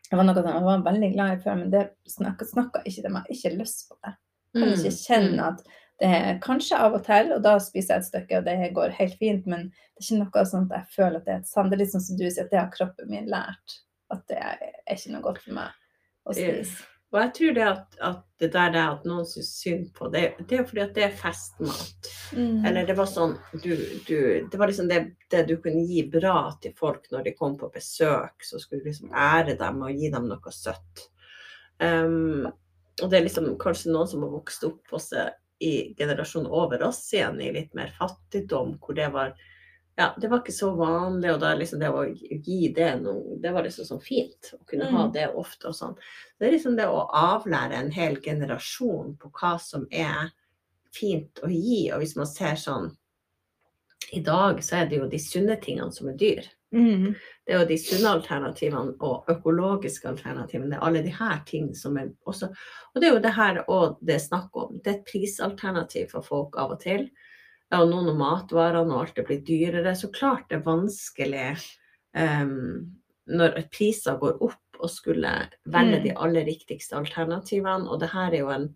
det 0.09 0.17
var 0.17 0.23
noe 0.25 0.33
jeg 0.41 0.63
var 0.63 0.81
veldig 0.81 1.13
glad 1.13 1.31
i 1.37 1.41
før, 1.43 1.55
men 1.59 1.69
det 1.69 1.91
snakka, 2.09 2.81
ikke 2.83 3.03
til 3.03 3.11
meg. 3.11 3.25
Ikke 3.29 3.51
lyst 3.59 3.89
på 3.89 3.95
det. 4.03 4.15
Jeg 4.55 4.63
kan 4.63 4.71
ikke 4.73 4.93
kjenne 5.05 5.43
at 5.53 5.59
det 5.99 6.09
er 6.15 6.37
kanskje 6.43 6.79
av 6.79 6.95
og 6.95 7.03
til, 7.07 7.33
og 7.35 7.41
da 7.43 7.57
spiser 7.59 7.97
jeg 7.97 8.03
et 8.03 8.09
stykke, 8.09 8.39
og 8.39 8.45
det 8.47 8.71
går 8.75 8.95
helt 8.99 9.17
fint, 9.19 9.49
men 9.51 9.67
det 9.67 10.05
er 10.05 10.05
ikke 10.05 10.21
noe 10.21 10.45
sånn 10.47 10.69
at 10.69 10.77
jeg 10.77 10.95
føler 10.95 11.17
at 11.19 11.25
det 11.25 11.33
er 11.33 11.41
et 11.41 11.49
sand. 11.49 11.71
Det 11.71 11.75
er 11.75 11.83
litt 11.83 11.95
sånn 11.95 12.05
som 12.05 12.19
du 12.19 12.23
sier, 12.27 12.45
at 12.45 12.53
det 12.53 12.61
har 12.61 12.71
kroppen 12.75 13.11
min 13.11 13.27
lært. 13.31 13.81
At 14.13 14.23
det 14.31 14.39
er, 14.39 14.63
er 14.85 14.95
ikke 14.95 15.11
noe 15.15 15.25
godt 15.25 15.43
for 15.43 15.57
meg 15.59 15.75
å 16.23 16.37
spise. 16.37 16.87
Og 17.09 17.17
jeg 17.17 17.29
tror 17.35 17.53
det 17.57 17.63
at, 17.65 17.95
at 18.05 18.19
det 18.39 18.51
der 18.53 18.73
det 18.75 18.81
at 18.85 19.05
noen 19.09 19.25
syns 19.25 19.49
synd 19.57 19.87
på, 19.97 20.11
det, 20.13 20.23
det 20.45 20.59
er 20.59 20.65
fordi 20.69 20.83
at 20.83 20.91
det 20.93 21.05
er 21.07 21.15
festmat. 21.17 22.09
Mm. 22.37 22.67
Eller 22.69 22.85
det 22.85 22.95
var 22.99 23.09
sånn 23.09 23.33
du, 23.63 23.71
du, 24.05 24.17
Det 24.45 24.59
var 24.61 24.69
liksom 24.69 24.91
det, 24.91 24.99
det 25.33 25.41
du 25.49 25.55
kunne 25.63 25.87
gi 25.89 26.03
bra 26.13 26.51
til 26.61 26.75
folk 26.77 27.09
når 27.09 27.25
de 27.25 27.33
kom 27.39 27.57
på 27.57 27.71
besøk. 27.73 28.45
Så 28.45 28.61
skulle 28.61 28.85
du 28.85 28.91
liksom 28.91 29.09
ære 29.09 29.57
dem 29.57 29.81
og 29.87 29.97
gi 29.97 30.11
dem 30.13 30.29
noe 30.29 30.53
søtt. 30.53 31.07
Um, 31.81 32.45
og 32.99 33.09
det 33.09 33.17
er 33.17 33.25
liksom 33.25 33.55
kanskje 33.59 33.95
noen 33.95 34.09
som 34.11 34.27
har 34.27 34.35
vokst 34.35 34.67
opp 34.67 34.93
også 34.99 35.25
i 35.59 35.93
generasjonen 35.97 36.51
over 36.51 36.83
oss 36.87 37.01
igjen, 37.13 37.41
i 37.41 37.51
litt 37.51 37.73
mer 37.75 37.91
fattigdom, 37.97 38.77
hvor 38.79 38.95
det 38.95 39.09
var 39.13 39.33
ja, 39.99 40.13
det 40.15 40.29
var 40.31 40.39
ikke 40.39 40.53
så 40.55 40.69
vanlig, 40.79 41.33
og 41.33 41.41
da 41.41 41.49
liksom 41.59 41.81
det 41.81 41.89
å 41.91 42.05
gi 42.07 42.69
det 42.71 42.93
noe, 43.01 43.35
det 43.43 43.51
var 43.51 43.65
liksom 43.65 43.83
sånn 43.83 43.99
fint. 43.99 44.53
Å 44.55 44.61
kunne 44.69 44.85
ha 44.93 45.01
Mm. 45.05 45.11
det 45.11 45.25
ofte 45.35 45.67
og 45.67 45.75
sånn. 45.75 45.97
Det 46.39 46.47
er 46.47 46.53
liksom 46.53 46.77
det 46.77 46.85
å 46.87 47.01
avlære 47.11 47.75
en 47.75 47.91
hel 47.91 48.15
generasjon 48.23 49.17
på 49.19 49.31
hva 49.35 49.57
som 49.59 49.83
er 49.91 50.31
fint 50.95 51.41
å 51.43 51.49
gi. 51.51 51.91
Og 51.91 51.99
hvis 51.99 52.15
man 52.15 52.25
ser 52.25 52.55
sånn 52.55 52.95
I 54.13 54.21
dag 54.21 54.63
så 54.63 54.77
er 54.77 54.85
det 54.89 54.97
jo 55.01 55.07
de 55.11 55.19
sunne 55.19 55.59
tingene 55.61 55.91
som 55.93 56.07
er 56.07 56.15
dyr. 56.17 56.45
Mm. 56.73 57.15
Det 57.45 57.53
er 57.53 57.59
jo 57.59 57.67
de 57.67 57.77
sunne 57.77 58.09
alternativene 58.15 58.95
og 59.01 59.25
økologiske 59.27 60.07
alternativene. 60.07 60.69
Det 60.69 60.77
er 60.77 60.85
alle 60.87 61.01
de 61.03 61.11
her 61.13 61.41
tingene 61.45 61.75
som 61.75 61.97
er 61.97 62.11
også 62.25 62.49
Og 62.95 63.01
det 63.01 63.09
er 63.09 63.13
jo 63.13 63.19
det 63.19 63.33
her 63.35 63.63
og 63.67 63.97
det 64.01 64.15
er 64.15 64.23
snakk 64.23 64.55
om. 64.55 64.68
Det 64.83 64.91
er 64.91 64.97
et 64.99 65.09
prisalternativ 65.09 66.13
for 66.13 66.25
folk 66.25 66.57
av 66.61 66.75
og 66.77 66.81
til. 66.83 67.09
Og 67.77 67.85
nå 67.91 68.01
når 68.07 68.17
matvarene 68.17 68.95
og 68.95 69.03
alt 69.03 69.19
det 69.19 69.27
blir 69.27 69.43
dyrere, 69.45 69.93
så 69.95 70.09
klart 70.13 70.47
det 70.49 70.59
er 70.59 70.65
vanskelig 70.65 71.51
um, 72.17 72.89
når 73.29 73.59
priser 73.69 74.17
går 74.21 74.39
opp 74.41 74.79
og 74.79 74.89
skulle 74.89 75.31
velge 75.67 75.99
Mm. 75.99 76.03
de 76.03 76.13
aller 76.15 76.45
riktigste 76.47 76.95
alternativene. 76.97 77.89
Og 77.89 77.99
det 77.99 78.09
her 78.13 78.31
er 78.33 78.39
jo 78.39 78.49
en 78.49 78.69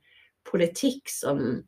politikk 0.45 1.09
som 1.09 1.63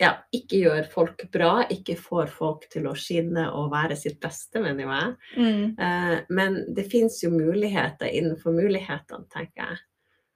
ja, 0.00 0.10
ikke 0.34 0.58
gjør 0.58 0.88
folk 0.92 1.24
bra, 1.32 1.64
ikke 1.70 1.96
får 1.96 2.30
folk 2.34 2.68
til 2.70 2.86
å 2.90 2.94
skinne 2.98 3.46
og 3.54 3.70
være 3.72 3.96
sitt 3.96 4.20
beste, 4.22 4.60
mener 4.60 4.84
jeg. 4.84 5.16
Mm. 5.38 5.74
Uh, 5.78 6.16
men 6.34 6.60
det 6.74 6.86
finnes 6.90 7.20
jo 7.22 7.30
muligheter 7.30 8.10
innenfor 8.10 8.54
mulighetene, 8.54 9.26
tenker 9.32 9.70
jeg. 9.70 9.82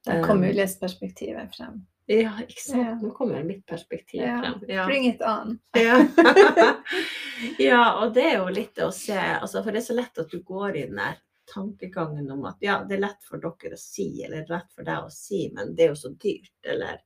Da 0.07 0.21
kom 0.25 0.39
Um, 0.39 0.47
mulighetsperspektivet 0.47 1.57
frem. 1.57 1.83
Ja, 2.09 2.31
ikke 2.41 2.63
sant. 2.63 3.03
Nå 3.05 3.11
kommer 3.17 3.43
mitt 3.45 3.67
perspektiv 3.69 4.23
Ja. 4.23 4.39
frem. 4.41 4.63
Ja. 4.69 4.87
Bring 4.89 5.07
it 5.11 5.21
on. 5.23 5.59
Ja. 5.77 5.99
ja, 7.59 7.83
og 8.01 8.15
det 8.15 8.25
er 8.31 8.39
jo 8.39 8.49
litt 8.49 8.81
å 8.81 8.89
se 8.95 9.19
altså, 9.19 9.61
For 9.63 9.73
det 9.73 9.83
er 9.83 9.89
så 9.91 9.97
lett 9.99 10.21
at 10.23 10.33
du 10.33 10.41
går 10.43 10.77
i 10.77 10.87
den 10.87 10.97
der 10.97 11.19
tankegangen 11.53 12.31
om 12.33 12.45
at 12.49 12.57
ja, 12.65 12.81
det 12.89 12.97
er 12.97 13.05
lett 13.07 13.23
for 13.25 13.41
dere 13.41 13.77
å 13.77 13.81
si, 13.81 14.09
eller 14.25 14.43
er 14.43 14.51
lett 14.53 14.73
for 14.77 14.89
deg 14.89 15.05
å 15.05 15.13
si, 15.13 15.47
men 15.55 15.75
det 15.77 15.87
er 15.87 15.95
jo 15.95 16.01
så 16.01 16.11
dyrt, 16.21 16.57
eller 16.69 16.99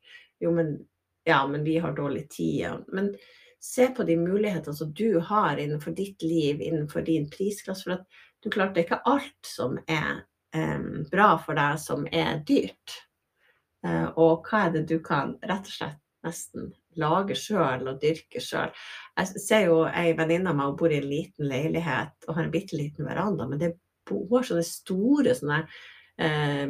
jo, 0.42 0.50
men 0.54 0.72
ja, 1.24 1.46
men 1.46 1.62
vi 1.64 1.76
har 1.78 1.94
dårlig 1.94 2.24
tid. 2.30 2.82
Men 2.90 3.12
se 3.62 3.86
på 3.94 4.02
de 4.02 4.16
mulighetene 4.18 4.74
som 4.74 4.90
du 4.94 5.20
har 5.22 5.56
innenfor 5.56 5.94
ditt 5.94 6.22
liv, 6.22 6.60
innenfor 6.60 7.06
din 7.06 7.28
prisklasse. 7.30 7.84
For 7.86 7.94
at 7.94 8.22
du 8.42 8.50
klart 8.50 8.74
det 8.74 8.82
er 8.82 8.88
ikke 8.88 9.04
alt 9.06 9.46
som 9.46 9.78
er 9.86 10.24
um, 10.56 11.04
bra 11.12 11.36
for 11.38 11.58
deg, 11.58 11.78
som 11.78 12.06
er 12.10 12.42
dyrt. 12.46 12.96
Eh, 13.84 14.08
og 14.16 14.46
hva 14.46 14.66
er 14.66 14.76
det 14.76 14.86
du 14.90 14.98
kan 15.04 15.36
rett 15.42 15.66
og 15.66 15.74
slett 15.76 15.98
nesten 16.22 16.68
lage 17.02 17.34
sjøl 17.34 17.88
og 17.90 17.96
dyrke 18.02 18.38
sjøl. 18.42 18.70
Jeg 19.18 19.40
ser 19.42 19.64
jo 19.66 19.80
ei 19.88 20.12
venninne 20.14 20.52
av 20.52 20.58
meg 20.58 20.68
hun 20.70 20.76
bor 20.78 20.92
i 20.92 21.00
en 21.00 21.08
liten 21.10 21.48
leilighet 21.50 22.28
og 22.28 22.36
har 22.36 22.44
en 22.44 22.52
bitte 22.52 22.78
liten 22.78 23.08
veranda, 23.08 23.48
men 23.48 23.58
det 23.58 23.72
bor 24.06 24.44
sånne 24.46 24.62
store 24.66 25.34
sånne 25.38 25.62
eh, 26.22 26.68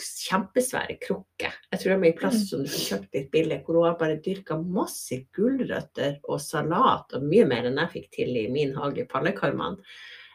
kjempesvære 0.00 0.96
krukker. 1.02 1.54
Jeg 1.70 1.80
tror 1.80 1.92
de 1.92 2.08
er 2.08 2.12
i 2.12 2.18
plass 2.18 2.40
Mm. 2.40 2.46
som 2.48 2.62
du 2.64 2.68
får 2.72 2.84
kjøpt 2.88 3.14
litt 3.14 3.30
billig, 3.30 3.60
hvor 3.64 3.78
hun 3.78 3.84
har 3.90 3.98
bare 4.00 4.20
dyrka 4.24 4.56
masse 4.58 5.20
gulrøtter 5.36 6.18
og 6.24 6.40
salat, 6.40 7.12
og 7.14 7.22
mye 7.22 7.46
mer 7.46 7.68
enn 7.68 7.78
jeg 7.78 7.92
fikk 7.92 8.10
til 8.10 8.36
i 8.36 8.48
min 8.48 8.74
hage 8.74 9.04
i 9.04 9.06
Pallekarmene. 9.06 9.78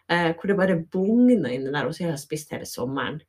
Eh, 0.10 0.34
hvor 0.34 0.48
det 0.48 0.58
bare 0.58 0.80
bugner 0.92 1.52
inni 1.52 1.72
der, 1.72 1.86
og 1.86 1.94
så 1.94 2.06
har 2.06 2.16
jeg 2.16 2.24
spist 2.24 2.52
hele 2.52 2.66
sommeren. 2.66 3.20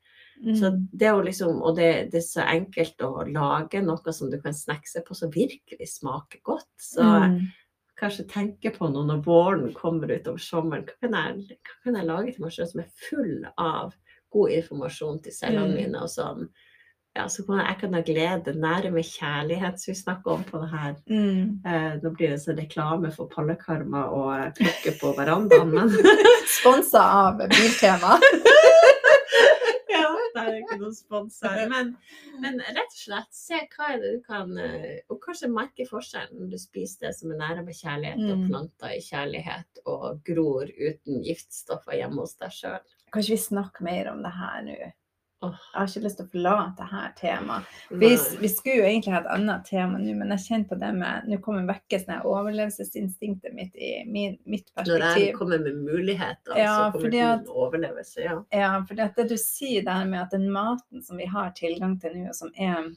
Så 0.41 0.71
Mm. 0.73 0.89
det 0.97 1.07
er 1.07 1.13
jo 1.17 1.23
liksom, 1.23 1.63
og 1.63 1.77
det, 1.77 2.11
det 2.13 2.19
er 2.23 2.25
så 2.25 2.45
enkelt 2.49 2.97
å 3.05 3.25
lage 3.29 3.83
noe 3.85 4.13
som 4.13 4.31
du 4.31 4.39
kan 4.41 4.55
snackse 4.57 5.03
på, 5.05 5.15
som 5.15 5.31
virkelig 5.31 5.89
smaker 5.99 6.41
godt. 6.43 6.65
Så 6.81 7.03
Mm. 7.05 7.41
kanskje 8.01 8.25
tenke 8.27 8.71
på 8.73 8.89
noe 8.91 9.05
når 9.05 9.23
våren 9.27 9.75
kommer 9.75 10.09
utover 10.09 10.39
sommeren. 10.41 10.87
Hva 10.87 10.97
kan 11.03 11.13
jeg, 11.13 11.59
hva 11.61 11.85
kan 11.85 11.95
jeg 12.01 12.07
lage 12.07 12.33
til 12.35 12.43
meg 12.47 12.53
sjøl 12.53 12.67
som 12.71 12.81
er 12.81 12.89
full 13.11 13.45
av 13.59 13.93
god 14.33 14.51
informasjon 14.51 15.23
til 15.23 15.33
cellene 15.33 15.69
Mm. 15.69 15.77
mine? 15.77 16.03
og 16.03 16.09
sånn. 16.09 16.49
Ja, 17.17 17.25
så 17.27 17.45
kan 17.45 17.59
jeg, 17.59 17.79
kan 17.81 17.93
ha 17.95 18.01
glede, 18.03 18.55
nære 18.55 18.93
med 18.93 19.05
kjærlighet, 19.05 19.79
som 19.81 19.93
vi 19.93 19.99
snakker 20.01 20.31
om 20.31 20.45
på 20.45 20.61
det 20.63 20.71
her. 20.71 20.95
Mm. 21.11 21.61
Eh, 21.67 21.99
nå 22.03 22.11
blir 22.17 22.29
det 22.31 22.39
sånn 22.41 22.57
reklame 22.57 23.13
for 23.13 23.27
pallekarma 23.27 24.05
og 24.09 24.33
eh, 24.41 24.53
klokke 24.53 24.97
på 25.01 25.17
verandaen, 25.17 25.75
men 25.75 25.91
Sponsa 26.47 27.03
av 27.03 27.39
Biltema. 27.49 28.17
ja, 30.41 30.51
det 30.51 30.57
er 30.57 30.65
ikke 30.65 30.79
noen 30.81 30.95
spons 30.97 31.39
her. 31.45 31.63
Men, 31.73 31.91
men 32.43 32.59
rett 32.61 32.95
og 32.95 32.99
slett, 32.99 33.31
se 33.37 33.61
hva 33.77 33.91
er 33.95 34.01
det 34.03 34.13
du 34.17 34.23
kan 34.27 34.53
eh, 34.59 35.01
Og 35.13 35.19
kanskje 35.25 35.51
merke 35.53 35.87
forskjellen 35.89 36.41
når 36.41 36.51
du 36.55 36.59
spiser 36.63 37.07
det 37.09 37.15
som 37.19 37.33
er 37.35 37.41
nære 37.43 37.65
med 37.67 37.77
kjærlighet, 37.79 38.23
og 38.31 38.39
Mm. 38.41 38.47
planter 38.49 38.95
i 38.97 39.03
kjærlighet, 39.05 39.83
og 39.87 40.23
gror 40.25 40.71
uten 40.71 41.21
giftstoffer 41.27 41.99
hjemme 42.01 42.25
hos 42.25 42.35
deg 42.41 42.55
sjøl. 42.57 42.81
Kanskje 43.13 43.35
vi 43.37 43.43
snakker 43.43 43.85
mer 43.85 44.11
om 44.13 44.23
det 44.25 44.33
her 44.39 44.63
nå? 44.67 44.79
Jeg 45.41 45.57
har 45.73 45.87
ikke 45.89 46.03
lyst 46.05 46.19
til 46.19 46.27
å 46.27 46.31
forlate 46.35 46.83
det 46.83 46.87
her 46.91 47.13
temaet. 47.17 47.69
Vi, 47.89 48.09
vi 48.43 48.49
skulle 48.53 48.83
jo 48.83 48.89
egentlig 48.91 49.15
ha 49.15 49.21
et 49.23 49.31
annet 49.33 49.63
tema 49.65 49.97
nå, 49.97 50.13
men 50.19 50.35
jeg 50.35 50.45
kjenner 50.45 50.69
på 50.69 50.77
det 50.83 50.91
med 50.99 51.31
Nå 51.33 51.39
kommer 51.45 51.65
vekkes 51.71 52.05
av 52.13 52.27
overlevelsesinstinktet 52.29 53.55
mitt 53.57 53.79
i 53.81 53.93
min, 54.05 54.37
mitt 54.45 54.69
Når 54.77 55.07
jeg 55.07 55.33
kommer 55.39 55.63
med 55.65 55.81
muligheter, 55.81 56.59
Ja, 56.61 56.75
så 56.77 56.99
kommer 56.99 57.17
det 57.17 57.25
en 57.25 57.49
overlevelse. 57.49 58.21
Ja. 58.27 58.37
Ja, 58.53 58.71
for 58.85 59.01
det, 59.01 59.29
du 59.33 59.37
sier 59.41 59.87
der 59.89 60.05
med 60.13 60.27
at 60.27 60.37
den 60.37 60.51
maten 60.53 61.01
som 61.07 61.17
vi 61.17 61.31
har 61.33 61.57
tilgang 61.57 61.97
til 62.05 62.19
nå, 62.21 62.29
og 62.35 62.37
som 62.37 62.53
er, 62.61 62.93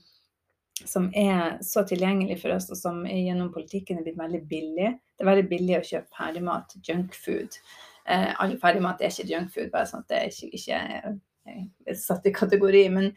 som 0.83 1.09
er 1.15 1.61
så 1.63 1.87
tilgjengelig 1.87 2.41
for 2.43 2.57
oss, 2.59 2.67
og 2.75 2.81
som 2.81 3.05
gjennom 3.07 3.55
politikken 3.55 4.03
er 4.03 4.09
blitt 4.09 4.19
veldig 4.19 4.45
billig 4.51 4.91
Det 4.91 5.23
er 5.23 5.31
veldig 5.31 5.49
billig 5.51 5.79
å 5.79 5.85
kjøpe 5.93 6.17
ferdigmat, 6.19 6.79
junkfood. 6.83 7.61
Eh, 8.03 8.31
all 8.35 8.57
ferdigmat 8.59 8.99
er 8.99 9.13
ikke 9.13 9.31
junkfood, 9.31 9.71
bare 9.71 9.87
sånn 9.87 10.03
at 10.03 10.11
det 10.11 10.25
ikke, 10.33 10.57
ikke 10.59 11.19
satt 11.99 12.27
i 12.27 12.33
kategori. 12.33 12.83
Men, 12.93 13.09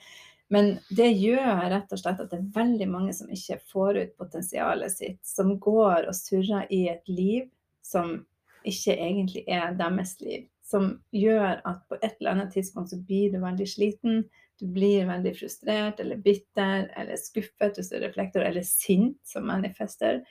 men 0.52 0.73
det 0.90 1.11
gjør 1.12 1.66
rett 1.73 1.92
og 1.92 2.00
slett 2.00 2.23
at 2.23 2.33
det 2.33 2.40
er 2.40 2.54
veldig 2.56 2.88
mange 2.90 3.14
som 3.16 3.30
ikke 3.33 3.61
får 3.73 4.00
ut 4.02 4.16
potensialet 4.18 4.95
sitt, 4.95 5.21
som 5.26 5.56
går 5.59 6.09
og 6.09 6.16
surrer 6.16 6.66
i 6.75 6.87
et 6.92 7.06
liv 7.11 7.47
som 7.87 8.18
ikke 8.66 8.97
egentlig 8.97 9.45
er 9.47 9.76
deres 9.78 10.16
liv. 10.21 10.47
Som 10.66 10.97
gjør 11.14 11.61
at 11.62 11.85
på 11.87 11.99
et 12.00 12.16
eller 12.18 12.35
annet 12.35 12.56
tidspunkt 12.56 12.90
så 12.90 12.99
blir 12.99 13.30
du 13.30 13.38
veldig 13.42 13.68
sliten. 13.71 14.25
Du 14.59 14.66
blir 14.73 15.06
veldig 15.06 15.35
frustrert 15.37 16.00
eller 16.02 16.23
bitter 16.25 16.88
eller 16.97 17.21
skuffet 17.21 17.78
hvis 17.78 17.92
du 17.92 17.99
reflekter, 18.00 18.42
eller 18.42 18.64
sint 18.66 19.18
som 19.26 19.47
manifester. 19.47 20.23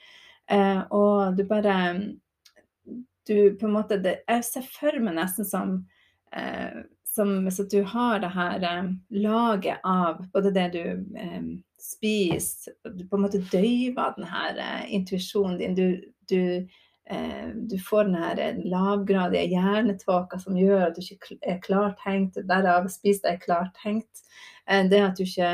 Eh, 0.51 0.81
og 0.93 1.37
du 1.37 1.45
bare 1.47 1.75
Du 3.25 3.57
på 3.57 3.65
en 3.65 3.73
måte 3.73 3.97
det, 3.97 4.19
Jeg 4.27 4.43
ser 4.45 4.65
for 4.69 4.99
meg 5.01 5.15
nesten 5.17 5.45
som 5.45 5.71
eh, 6.29 6.83
som 7.15 7.51
så 7.51 7.63
du 7.63 7.81
har 7.83 8.19
det 8.19 8.31
her 8.35 8.63
eh, 8.63 8.91
laget 9.09 9.79
av 9.83 10.25
både 10.33 10.51
det 10.51 10.67
du 10.75 10.83
eh, 11.19 11.47
spiser 11.81 12.73
Du 12.97 13.05
på 13.07 13.17
en 13.17 13.25
måte 13.25 13.43
døyver 13.51 14.15
den 14.17 14.27
her 14.29 14.57
eh, 14.57 14.93
intuisjonen 14.93 15.57
din. 15.59 15.75
Du, 15.75 16.01
du, 16.29 16.67
eh, 17.09 17.49
du 17.55 17.77
får 17.79 18.09
den 18.09 18.17
her 18.19 18.41
eh, 18.41 18.63
lavgradige 18.65 19.45
hjernetåka 19.53 20.39
som 20.41 20.57
gjør 20.59 20.89
at 20.89 20.97
du 20.97 21.03
ikke 21.05 21.37
er 21.41 21.61
klartenkt. 21.63 22.41
Derav 22.49 22.89
spiser 22.93 23.31
deg 23.31 23.45
klartenkt. 23.45 24.25
Eh, 24.67 24.87
det 24.89 25.03
at 25.05 25.19
du 25.19 25.25
ikke 25.27 25.53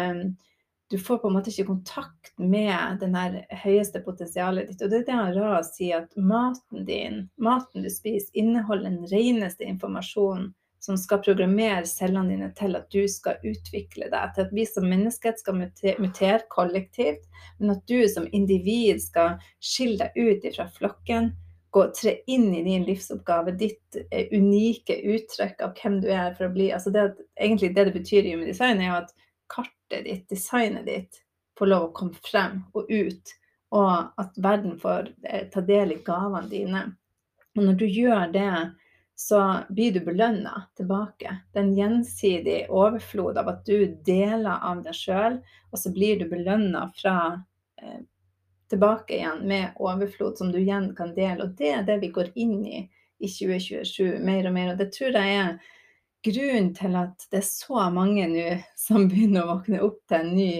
du 0.91 0.97
får 0.99 1.21
på 1.21 1.29
en 1.29 1.35
måte 1.37 1.47
ikke 1.53 1.69
kontakt 1.69 2.33
med 2.35 3.03
her 3.15 3.35
høyeste 3.61 4.01
potensialet 4.03 4.67
ditt. 4.67 4.81
Og 4.83 4.89
det 4.91 4.97
er 4.97 5.05
det 5.07 5.15
han 5.15 5.37
Ra 5.37 5.61
sier, 5.63 6.01
at 6.03 6.17
maten 6.19 6.83
din, 6.83 7.21
maten 7.39 7.85
du 7.85 7.87
spiser, 7.87 8.27
inneholder 8.35 8.89
den 8.89 9.05
reneste 9.07 9.63
informasjonen 9.63 10.49
som 10.81 10.97
skal 10.97 11.21
programmere 11.21 11.85
cellene 11.85 12.33
dine 12.33 12.47
til 12.57 12.73
at 12.77 12.87
du 12.89 13.03
skal 13.09 13.37
utvikle 13.45 14.07
deg, 14.09 14.33
til 14.33 14.47
at 14.47 14.53
vi 14.55 14.65
som 14.65 14.87
menneskehet 14.89 15.37
skal 15.41 15.59
mutere 15.61 16.41
kollektivt, 16.49 17.27
men 17.59 17.75
at 17.75 17.83
du 17.89 17.99
som 18.09 18.25
individ 18.33 19.03
skal 19.03 19.37
skille 19.61 20.09
deg 20.09 20.17
ut 20.17 20.47
fra 20.55 20.65
flokken, 20.73 21.29
gå, 21.71 21.83
tre 22.01 22.15
inn 22.33 22.49
i 22.55 22.63
din 22.65 22.87
livsoppgave, 22.87 23.53
ditt 23.61 23.99
eh, 24.09 24.33
unike 24.33 24.97
uttrykk 25.13 25.61
av 25.61 25.77
hvem 25.77 26.01
du 26.01 26.09
er 26.11 26.33
for 26.35 26.49
å 26.49 26.55
bli. 26.55 26.71
Altså 26.73 26.91
det, 26.91 27.05
egentlig 27.37 27.75
det 27.75 27.85
det 27.87 27.95
betyr 27.99 28.25
i 28.25 28.33
human 28.33 28.49
design, 28.49 28.81
er 28.81 28.89
jo 28.89 28.97
at 29.03 29.13
kartet 29.53 30.09
ditt, 30.09 30.25
designet 30.33 30.89
ditt, 30.89 31.21
får 31.59 31.69
lov 31.69 31.87
å 31.91 31.93
komme 31.95 32.25
frem 32.25 32.63
og 32.73 32.89
ut, 32.89 33.37
og 33.77 33.93
at 34.19 34.41
verden 34.41 34.79
får 34.81 35.13
eh, 35.29 35.45
ta 35.53 35.61
del 35.61 35.93
i 35.93 36.01
gavene 36.03 36.49
dine. 36.49 36.83
Og 37.53 37.67
når 37.67 37.77
du 37.79 37.85
gjør 37.85 38.31
det, 38.33 38.51
så 39.21 39.59
blir 39.69 39.91
du 39.93 39.99
belønna 39.99 40.63
tilbake. 40.77 41.35
Det 41.53 41.59
er 41.59 41.63
en 41.63 41.75
gjensidig 41.77 42.55
overflod 42.73 43.37
av 43.37 43.51
at 43.51 43.65
du 43.67 43.85
deler 44.05 44.63
av 44.65 44.81
deg 44.81 44.97
sjøl, 44.97 45.35
og 45.69 45.77
så 45.77 45.91
blir 45.93 46.17
du 46.17 46.25
belønna 46.31 46.87
fra 46.97 47.17
eh, 47.77 47.99
tilbake 48.73 49.19
igjen 49.19 49.43
med 49.47 49.77
overflod 49.77 50.39
som 50.39 50.49
du 50.49 50.57
igjen 50.63 50.89
kan 50.97 51.13
dele. 51.13 51.45
Og 51.45 51.53
det 51.59 51.69
er 51.75 51.85
det 51.85 51.99
vi 52.01 52.09
går 52.15 52.31
inn 52.33 52.57
i 52.65 52.81
i 53.21 53.29
2027, 53.29 54.17
mer 54.25 54.49
og 54.49 54.55
mer. 54.57 54.73
Og 54.73 54.81
det 54.81 54.89
tror 54.95 55.13
jeg 55.13 55.37
er 55.37 55.51
grunnen 56.25 56.71
til 56.81 56.97
at 56.97 57.27
det 57.29 57.43
er 57.43 57.49
så 57.51 57.85
mange 57.93 58.25
nå 58.31 58.47
som 58.87 59.05
begynner 59.11 59.45
å 59.45 59.51
våkne 59.55 59.83
opp 59.85 60.01
til 60.09 60.23
en 60.23 60.33
ny 60.33 60.53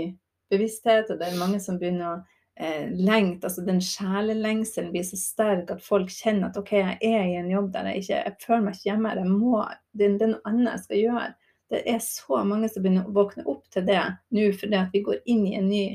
bevissthet, 0.54 1.10
og 1.10 1.18
det 1.18 1.32
er 1.32 1.42
mange 1.42 1.58
som 1.64 1.82
begynner 1.82 2.12
å 2.12 2.22
eh, 2.62 2.90
lengte. 2.94 3.48
Altså 3.48 3.64
den 3.66 3.82
sjelelengselen 3.84 4.92
blir 4.94 5.06
så 5.08 5.20
sterk 5.20 5.72
at 5.74 5.84
folk 5.84 6.12
kjenner 6.14 6.50
at 6.50 6.60
OK, 6.62 6.74
jeg 6.78 6.98
er 7.02 7.28
i 7.28 7.38
en 7.40 7.52
jobb 7.52 7.72
der 7.74 7.92
jeg 7.92 8.04
ikke 8.04 8.20
jeg 8.20 8.38
føler 8.46 8.66
meg 8.66 8.78
ikke 8.78 8.90
hjemme. 8.90 9.16
Jeg 9.18 9.32
må, 9.32 9.64
det, 9.92 10.12
det 10.20 10.28
er 10.28 10.34
noe 10.36 10.52
annet 10.52 10.74
jeg 10.76 10.86
skal 10.86 11.02
gjøre. 11.02 11.28
Det 11.72 11.84
er 11.88 12.02
så 12.04 12.42
mange 12.48 12.70
som 12.70 12.84
begynner 12.84 13.08
å 13.08 13.16
våkne 13.16 13.46
opp 13.48 13.64
til 13.72 13.86
det 13.88 14.02
nå 14.36 14.50
fordi 14.60 14.80
at 14.80 14.96
vi 14.96 15.04
går 15.06 15.22
inn 15.32 15.46
i 15.48 15.56
en 15.60 15.70
ny, 15.72 15.86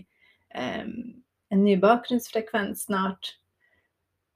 eh, 0.56 0.86
en 1.52 1.64
ny 1.64 1.76
bakgrunnsfrekvens 1.82 2.86
snart. 2.88 3.34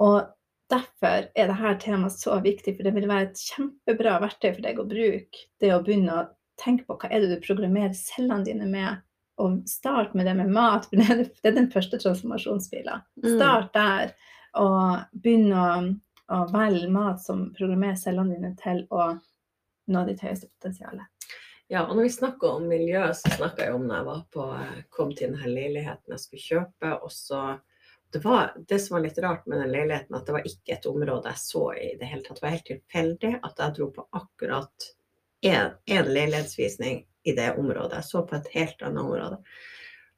Og 0.00 0.28
derfor 0.70 1.26
er 1.34 1.50
dette 1.50 1.76
temaet 1.82 2.14
så 2.16 2.36
viktig, 2.44 2.76
for 2.76 2.86
det 2.86 2.94
vil 2.96 3.08
være 3.10 3.30
et 3.30 3.46
kjempebra 3.50 4.18
verktøy 4.22 4.52
for 4.52 4.64
deg 4.64 4.80
å 4.80 4.88
bruke. 4.88 5.46
Det 5.60 5.72
å 5.74 5.80
begynne 5.84 6.14
å 6.14 6.28
tenke 6.60 6.86
på 6.86 6.98
hva 7.00 7.08
er 7.10 7.24
det 7.24 7.32
du 7.32 7.42
programmerer 7.42 7.96
cellene 7.96 8.46
dine 8.46 8.68
med, 8.68 9.00
og 9.40 9.62
start 9.68 10.14
med 10.14 10.28
det 10.28 10.36
med 10.38 10.52
mat. 10.52 10.88
Det 10.92 11.48
er 11.48 11.56
den 11.56 11.70
første 11.72 11.98
transformasjonsbilen. 12.02 13.04
Mm. 13.22 13.28
Start 13.36 13.72
der, 13.74 14.12
og 14.60 15.16
begynn 15.16 15.54
å, 15.56 15.68
å 16.30 16.40
velge 16.52 16.90
mat 16.92 17.22
som 17.22 17.48
programmerer 17.56 17.98
cellene 17.98 18.36
dine 18.36 18.52
til 18.60 18.84
å 18.92 19.14
nå 19.90 20.04
ditt 20.06 20.22
høyeste 20.22 20.50
potensial. 20.50 21.00
Ja, 21.70 21.84
og 21.86 21.94
når 21.96 22.08
vi 22.08 22.12
snakker 22.18 22.56
om 22.58 22.68
miljø, 22.68 23.02
så 23.14 23.30
snakka 23.36 23.68
jeg 23.68 23.74
om 23.78 23.86
da 23.86 24.00
jeg 24.00 24.08
var 24.08 24.22
på, 24.34 24.46
kom 24.90 25.12
til 25.14 25.30
denne 25.30 25.50
leiligheten 25.54 26.16
jeg 26.16 26.24
skulle 26.24 26.46
kjøpe. 26.46 26.94
og 26.98 27.12
så 27.14 27.42
det, 28.12 28.18
var, 28.24 28.56
det 28.68 28.78
som 28.82 28.96
var 28.96 29.04
litt 29.04 29.18
rart 29.22 29.46
med 29.46 29.60
den 29.62 29.70
leiligheten, 29.70 30.16
at 30.18 30.26
det 30.26 30.34
var 30.34 30.48
ikke 30.50 30.74
et 30.74 30.88
område 30.90 31.30
jeg 31.30 31.42
så 31.44 31.66
i 31.78 31.92
det 32.00 32.08
hele 32.10 32.24
tatt. 32.26 32.40
Det 32.40 32.46
var 32.46 32.56
helt 32.56 32.70
tilfeldig 32.72 33.32
at 33.38 33.62
jeg 33.62 33.76
dro 33.76 33.90
på 33.94 34.06
akkurat 34.18 34.88
én 35.46 36.10
leilighetsvisning 36.10 37.04
i 37.24 37.34
det 37.36 37.52
området. 37.56 37.98
Jeg 37.98 38.08
så 38.08 38.24
på 38.26 38.38
et 38.38 38.48
helt 38.54 38.82
annet 38.86 39.02
område. 39.04 39.40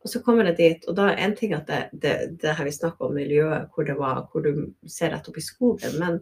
Og 0.03 0.11
så 0.11 0.23
kommer 0.23 0.49
jeg 0.51 0.59
dit, 0.59 0.87
og 0.91 0.97
da 0.99 1.11
er 1.13 1.21
en 1.23 1.35
ting 1.39 1.55
at 1.55 1.69
det, 1.71 1.83
det, 2.03 2.15
det 2.43 2.57
her 2.59 2.67
vi 2.67 2.75
snakker 2.75 3.07
om 3.07 3.15
miljøet, 3.15 3.69
hvor 3.75 3.87
det 3.87 3.95
var, 3.99 4.25
hvor 4.33 4.43
du 4.43 4.65
ser 4.91 5.15
rett 5.15 5.29
opp 5.31 5.39
i 5.39 5.45
skogen, 5.45 5.95
men 6.03 6.19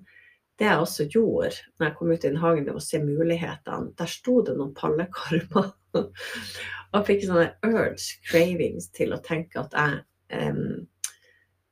det 0.61 0.69
jeg 0.69 0.85
også 0.85 1.07
gjorde 1.09 1.55
når 1.79 1.87
jeg 1.87 1.97
kom 1.97 2.11
ut 2.13 2.25
i 2.25 2.29
den 2.29 2.41
hagen, 2.43 2.67
det 2.67 2.75
var 2.77 2.83
å 2.83 2.85
se 2.85 3.01
mulighetene. 3.01 3.95
Der 3.97 4.13
sto 4.13 4.41
det 4.45 4.57
noen 4.59 4.75
pallekarmer. 4.77 5.71
og 6.93 7.07
fikk 7.09 7.25
sånne 7.25 7.47
urge 7.67 8.21
cravings 8.29 8.91
til 8.95 9.15
å 9.17 9.23
tenke 9.25 9.63
at 9.63 9.77
jeg 9.79 10.51
um, 10.53 10.83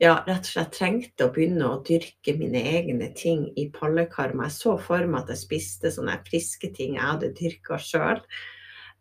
ja, 0.00 0.14
rett 0.24 0.46
og 0.46 0.52
slett 0.52 0.76
trengte 0.78 1.26
å 1.26 1.32
begynne 1.34 1.68
å 1.68 1.80
dyrke 1.84 2.36
mine 2.38 2.62
egne 2.70 3.10
ting 3.18 3.48
i 3.58 3.66
pallekarmer. 3.74 4.46
Jeg 4.48 4.56
så 4.56 4.76
for 4.80 5.04
meg 5.10 5.24
at 5.24 5.34
jeg 5.34 5.42
spiste 5.42 5.92
sånne 5.92 6.20
friske 6.28 6.70
ting 6.74 6.96
jeg 6.96 7.04
hadde 7.04 7.34
dyrka 7.36 7.80
sjøl. 7.82 8.22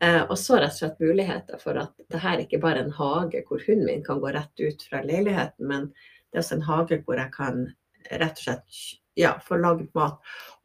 Eh, 0.03 0.21
og 0.29 0.37
så 0.37 0.59
rett 0.59 0.75
og 0.75 0.77
slett 0.77 0.99
muligheter 1.01 1.61
for 1.61 1.79
at 1.81 1.93
det 2.11 2.21
her 2.21 2.41
ikke 2.43 2.59
bare 2.61 2.83
er 2.83 2.85
en 2.85 2.97
hage 2.99 3.41
hvor 3.47 3.63
hunden 3.65 3.87
min 3.89 4.03
kan 4.05 4.21
gå 4.21 4.29
rett 4.35 4.61
ut 4.61 4.83
fra 4.89 5.01
leiligheten, 5.05 5.65
men 5.71 5.87
det 5.89 6.37
er 6.37 6.43
også 6.43 6.59
en 6.59 6.67
hage 6.67 6.99
hvor 7.05 7.17
jeg 7.17 7.33
kan 7.33 7.63
rett 8.11 8.37
og 8.37 8.43
slett 8.43 8.81
ja, 9.17 9.33
få 9.41 9.57
laget 9.57 9.89
mat. 9.97 10.19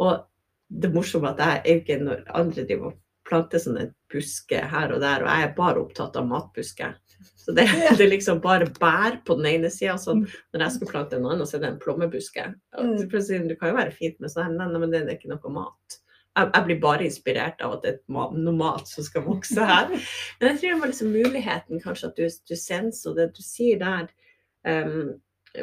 Og 0.04 0.26
det 0.82 0.92
morsomme 0.92 1.32
at 1.32 1.40
jeg 1.40 1.62
er 1.62 1.80
ikke 1.80 1.96
når 2.02 2.26
andre 2.36 2.66
driver 2.68 2.92
og 2.92 2.98
planter 3.28 3.62
sånne 3.62 3.86
busker 4.12 4.68
her 4.68 4.92
og 4.92 5.00
der, 5.00 5.24
og 5.24 5.30
jeg 5.30 5.46
er 5.46 5.56
bare 5.56 5.80
opptatt 5.80 6.18
av 6.20 6.28
matbusker. 6.28 6.98
Så 7.40 7.54
det, 7.56 7.64
det 7.98 8.10
liksom 8.10 8.42
bare 8.44 8.68
bær 8.76 9.22
på 9.24 9.38
den 9.40 9.48
ene 9.54 9.72
sida. 9.72 9.96
Sånn, 10.00 10.26
når 10.52 10.66
jeg 10.66 10.76
skal 10.76 10.92
plante 10.92 11.16
en 11.16 11.24
annen, 11.30 11.48
så 11.48 11.56
er 11.56 11.64
det 11.64 11.72
en 11.72 11.80
plommebuske. 11.80 12.50
Og 12.76 12.94
du, 13.00 13.06
du 13.08 13.56
kan 13.56 13.72
jo 13.72 13.80
være 13.80 13.96
fint 13.96 14.20
med 14.20 14.34
sånn, 14.34 14.60
men 14.60 14.92
det 14.92 15.06
er 15.06 15.14
ikke 15.16 15.32
noe 15.32 15.56
mat 15.56 16.01
jeg, 16.36 16.64
blir 16.64 16.80
bare 16.80 17.06
inspirert 17.06 17.60
av 17.64 17.76
at 17.76 17.84
det 17.84 17.90
er 17.90 17.98
et 17.98 18.38
nomad 18.40 18.86
som 18.88 19.04
skal 19.04 19.26
vokse 19.26 19.66
her. 19.68 19.90
Men 20.38 20.48
jeg 20.48 20.60
tror 20.60 20.72
det 20.72 20.80
var 20.80 20.92
liksom 20.92 21.12
muligheten 21.12 21.82
kanskje 21.82 22.08
at 22.08 22.16
du, 22.16 22.24
du 22.48 22.56
senser 22.58 23.18
det 23.18 23.28
du 23.36 23.42
sier 23.44 23.80
der, 23.82 24.08
um, 24.68 25.12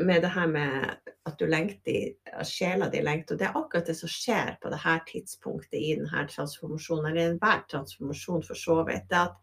med 0.05 0.21
det 0.21 0.29
her 0.36 0.49
med 0.51 1.13
at 1.25 1.39
du 1.39 1.47
lengter, 1.49 2.12
sjela 2.45 2.91
di 2.93 3.01
lengter. 3.01 3.34
Og 3.34 3.41
det 3.41 3.47
er 3.47 3.58
akkurat 3.58 3.89
det 3.89 3.97
som 3.97 4.12
skjer 4.12 4.60
på 4.62 4.69
det 4.69 4.82
her 4.84 5.01
tidspunktet 5.10 5.79
i 5.79 5.95
denne 5.97 6.25
transformasjonen, 6.29 7.10
eller 7.10 7.32
enhver 7.34 7.63
transformasjon 7.71 8.45
for 8.45 8.60
så 8.60 8.84
vidt. 8.86 9.10
det 9.10 9.23
at 9.25 9.38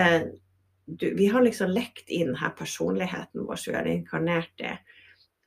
uh, 0.00 0.30
du, 0.88 1.10
Vi 1.16 1.28
har 1.28 1.44
liksom 1.44 1.74
lekt 1.76 2.08
inn 2.08 2.32
denne 2.32 2.54
personligheten 2.56 3.44
vår 3.44 3.60
som 3.60 3.74
vi 3.74 3.80
har 3.82 3.92
inkarnert 3.92 4.64
i. 4.64 4.72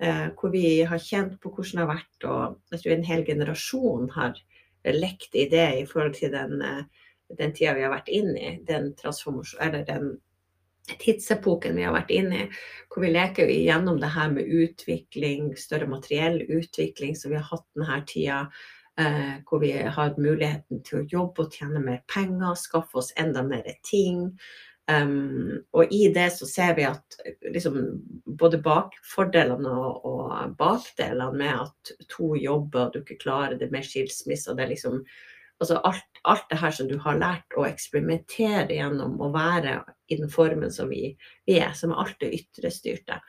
Uh, 0.01 0.29
hvor 0.37 0.53
vi 0.53 0.81
har 0.85 1.01
kjent 1.01 1.41
på 1.41 1.49
hvordan 1.49 1.77
det 1.77 1.85
har 1.85 1.93
vært, 1.95 2.29
og 2.29 2.73
jeg 2.73 2.83
tror 2.83 2.93
en 2.93 3.09
hel 3.09 3.25
generasjon 3.25 4.07
har 4.15 4.37
lekt 4.83 5.35
i 5.35 5.47
det 5.51 5.67
i 5.81 5.85
forhold 5.85 6.15
til 6.17 6.33
den, 6.33 6.61
eh, 6.61 6.83
den 7.37 7.53
tida 7.53 7.75
vi 7.77 7.85
har 7.85 7.93
vært 7.93 8.11
inne 8.11 8.39
i, 8.39 8.57
den 8.67 8.93
eller 9.61 9.85
den 9.85 10.11
tidsepoken 10.99 11.75
vi 11.77 11.83
har 11.85 11.93
vært 11.93 12.11
inne 12.11 12.43
i, 12.43 12.49
hvor 12.89 13.05
vi 13.05 13.11
leker 13.13 13.47
gjennom 13.47 13.99
det 14.01 14.11
her 14.11 14.31
med 14.33 14.49
utvikling, 14.49 15.55
større 15.55 15.87
materiell 15.87 16.41
utvikling, 16.41 17.15
så 17.15 17.29
vi 17.29 17.37
har 17.39 17.47
hatt 17.51 17.67
denne 17.75 18.03
tida. 18.07 18.45
Eh, 18.99 19.37
hvor 19.47 19.61
vi 19.61 19.71
har 19.71 20.17
muligheten 20.19 20.81
til 20.83 20.99
å 20.99 21.05
jobbe 21.07 21.45
og 21.45 21.53
tjene 21.55 21.79
mer 21.79 22.01
penger, 22.11 22.57
skaffe 22.59 22.99
oss 22.99 23.13
enda 23.17 23.39
mer 23.43 23.63
ting. 23.87 24.33
Um, 24.89 25.61
og 25.77 25.91
i 25.93 26.07
det 26.11 26.31
så 26.35 26.47
ser 26.49 26.73
vi 26.75 26.83
at 26.87 27.19
liksom, 27.53 27.75
både 28.25 28.57
bakfordelene 28.65 29.69
og, 29.69 30.07
og 30.09 30.55
bakdelene 30.59 31.37
med 31.37 31.67
at 31.67 31.91
to 32.11 32.33
jobber, 32.35 32.89
du 32.91 33.03
ikke 33.03 33.21
klarer 33.21 33.59
det 33.59 33.69
med 33.71 33.85
skilsmisse, 33.87 34.55
det 34.57 34.71
liksom 34.73 35.03
altså 35.61 35.77
alt, 35.85 36.21
alt, 36.25 36.47
det 36.49 36.57
her 36.57 36.73
som 36.73 36.89
du 36.89 36.97
har 36.99 37.19
lært 37.21 37.55
å 37.55 37.67
eksperimentere 37.67 38.73
gjennom 38.73 39.19
å 39.21 39.29
være 39.33 39.77
i 40.09 40.17
den 40.17 40.31
formen 40.33 40.73
som 40.73 40.89
vi, 40.89 41.13
vi 41.45 41.59
er, 41.61 41.75
som 41.77 41.93
er 41.93 42.01
alt 42.01 42.17
det 42.23 42.33
ytre 42.39 42.71
styrte. 42.73 43.19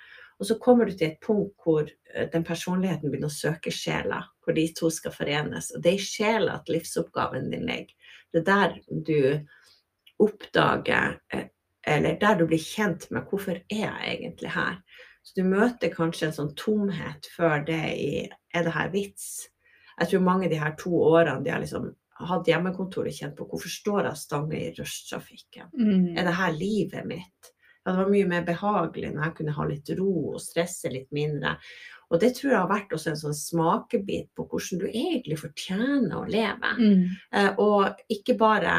Og 0.41 0.49
så 0.49 0.57
kommer 0.59 0.89
du 0.89 0.97
til 0.97 1.13
et 1.13 1.21
punkt 1.23 1.53
hvor 1.63 1.85
eh, 1.85 2.29
den 2.33 2.43
personligheten 2.43 3.13
begynner 3.13 3.31
å 3.31 3.37
søke 3.37 3.71
sjela, 3.71 4.23
hvor 4.43 4.57
de 4.57 4.65
to 4.75 4.89
skal 4.91 5.15
forenes. 5.15 5.71
Og 5.77 5.85
det 5.85 5.93
er 5.93 6.01
i 6.01 6.07
sjela 6.09 6.57
at 6.59 6.73
livsoppgaven 6.73 7.53
din 7.53 7.69
ligger. 7.69 8.17
Det 8.33 8.41
er 8.41 8.49
der 8.49 8.79
du 8.89 9.19
oppdager 10.23 11.19
eh, 11.35 11.49
Eller 11.87 12.15
der 12.21 12.37
du 12.39 12.47
blir 12.47 12.63
kjent 12.63 13.09
med 13.11 13.27
hvorfor 13.27 13.57
er 13.59 13.87
jeg 13.89 14.11
egentlig 14.13 14.53
her. 14.55 14.77
Så 15.23 15.41
du 15.41 15.49
møter 15.51 15.91
kanskje 15.91 16.29
en 16.29 16.37
sånn 16.37 16.53
tomhet 16.59 17.27
før 17.37 17.65
det 17.67 17.83
i 17.99 18.13
Er 18.55 18.67
det 18.67 18.75
her 18.75 18.93
vits? 18.93 19.49
Jeg 19.99 20.11
tror 20.11 20.25
mange 20.25 20.51
de 20.51 20.61
her 20.61 20.77
to 20.79 20.93
årene 20.95 21.43
de 21.45 21.51
har 21.53 21.63
liksom 21.63 21.91
hatt 22.29 22.49
hjemmekontor 22.49 23.09
og 23.09 23.17
kjent 23.17 23.35
på 23.39 23.47
hvorfor 23.51 23.73
står 23.73 24.07
jeg 24.09 24.21
stange 24.21 24.59
i 24.59 24.71
rushtrafikken? 24.77 25.73
Mm. 25.75 26.13
Er 26.17 26.29
det 26.29 26.37
her 26.39 26.55
livet 26.55 27.09
mitt? 27.09 27.53
Ja, 27.83 27.91
det 27.91 27.99
var 27.99 28.13
mye 28.13 28.29
mer 28.31 28.45
behagelig 28.47 29.11
når 29.11 29.25
jeg 29.27 29.37
kunne 29.41 29.57
ha 29.57 29.67
litt 29.67 29.91
ro 29.99 30.13
og 30.37 30.43
stresse 30.43 30.91
litt 30.93 31.11
mindre. 31.15 31.57
Og 32.13 32.21
det 32.23 32.35
tror 32.37 32.53
jeg 32.53 32.61
har 32.61 32.71
vært 32.71 32.93
også 32.95 33.13
en 33.13 33.23
sånn 33.23 33.37
smakebit 33.37 34.29
på 34.37 34.45
hvordan 34.47 34.83
du 34.83 34.87
egentlig 34.91 35.39
fortjener 35.41 36.15
å 36.19 36.29
leve. 36.29 36.75
Mm. 36.79 37.07
Eh, 37.33 37.51
og 37.63 38.05
ikke 38.13 38.37
bare 38.39 38.75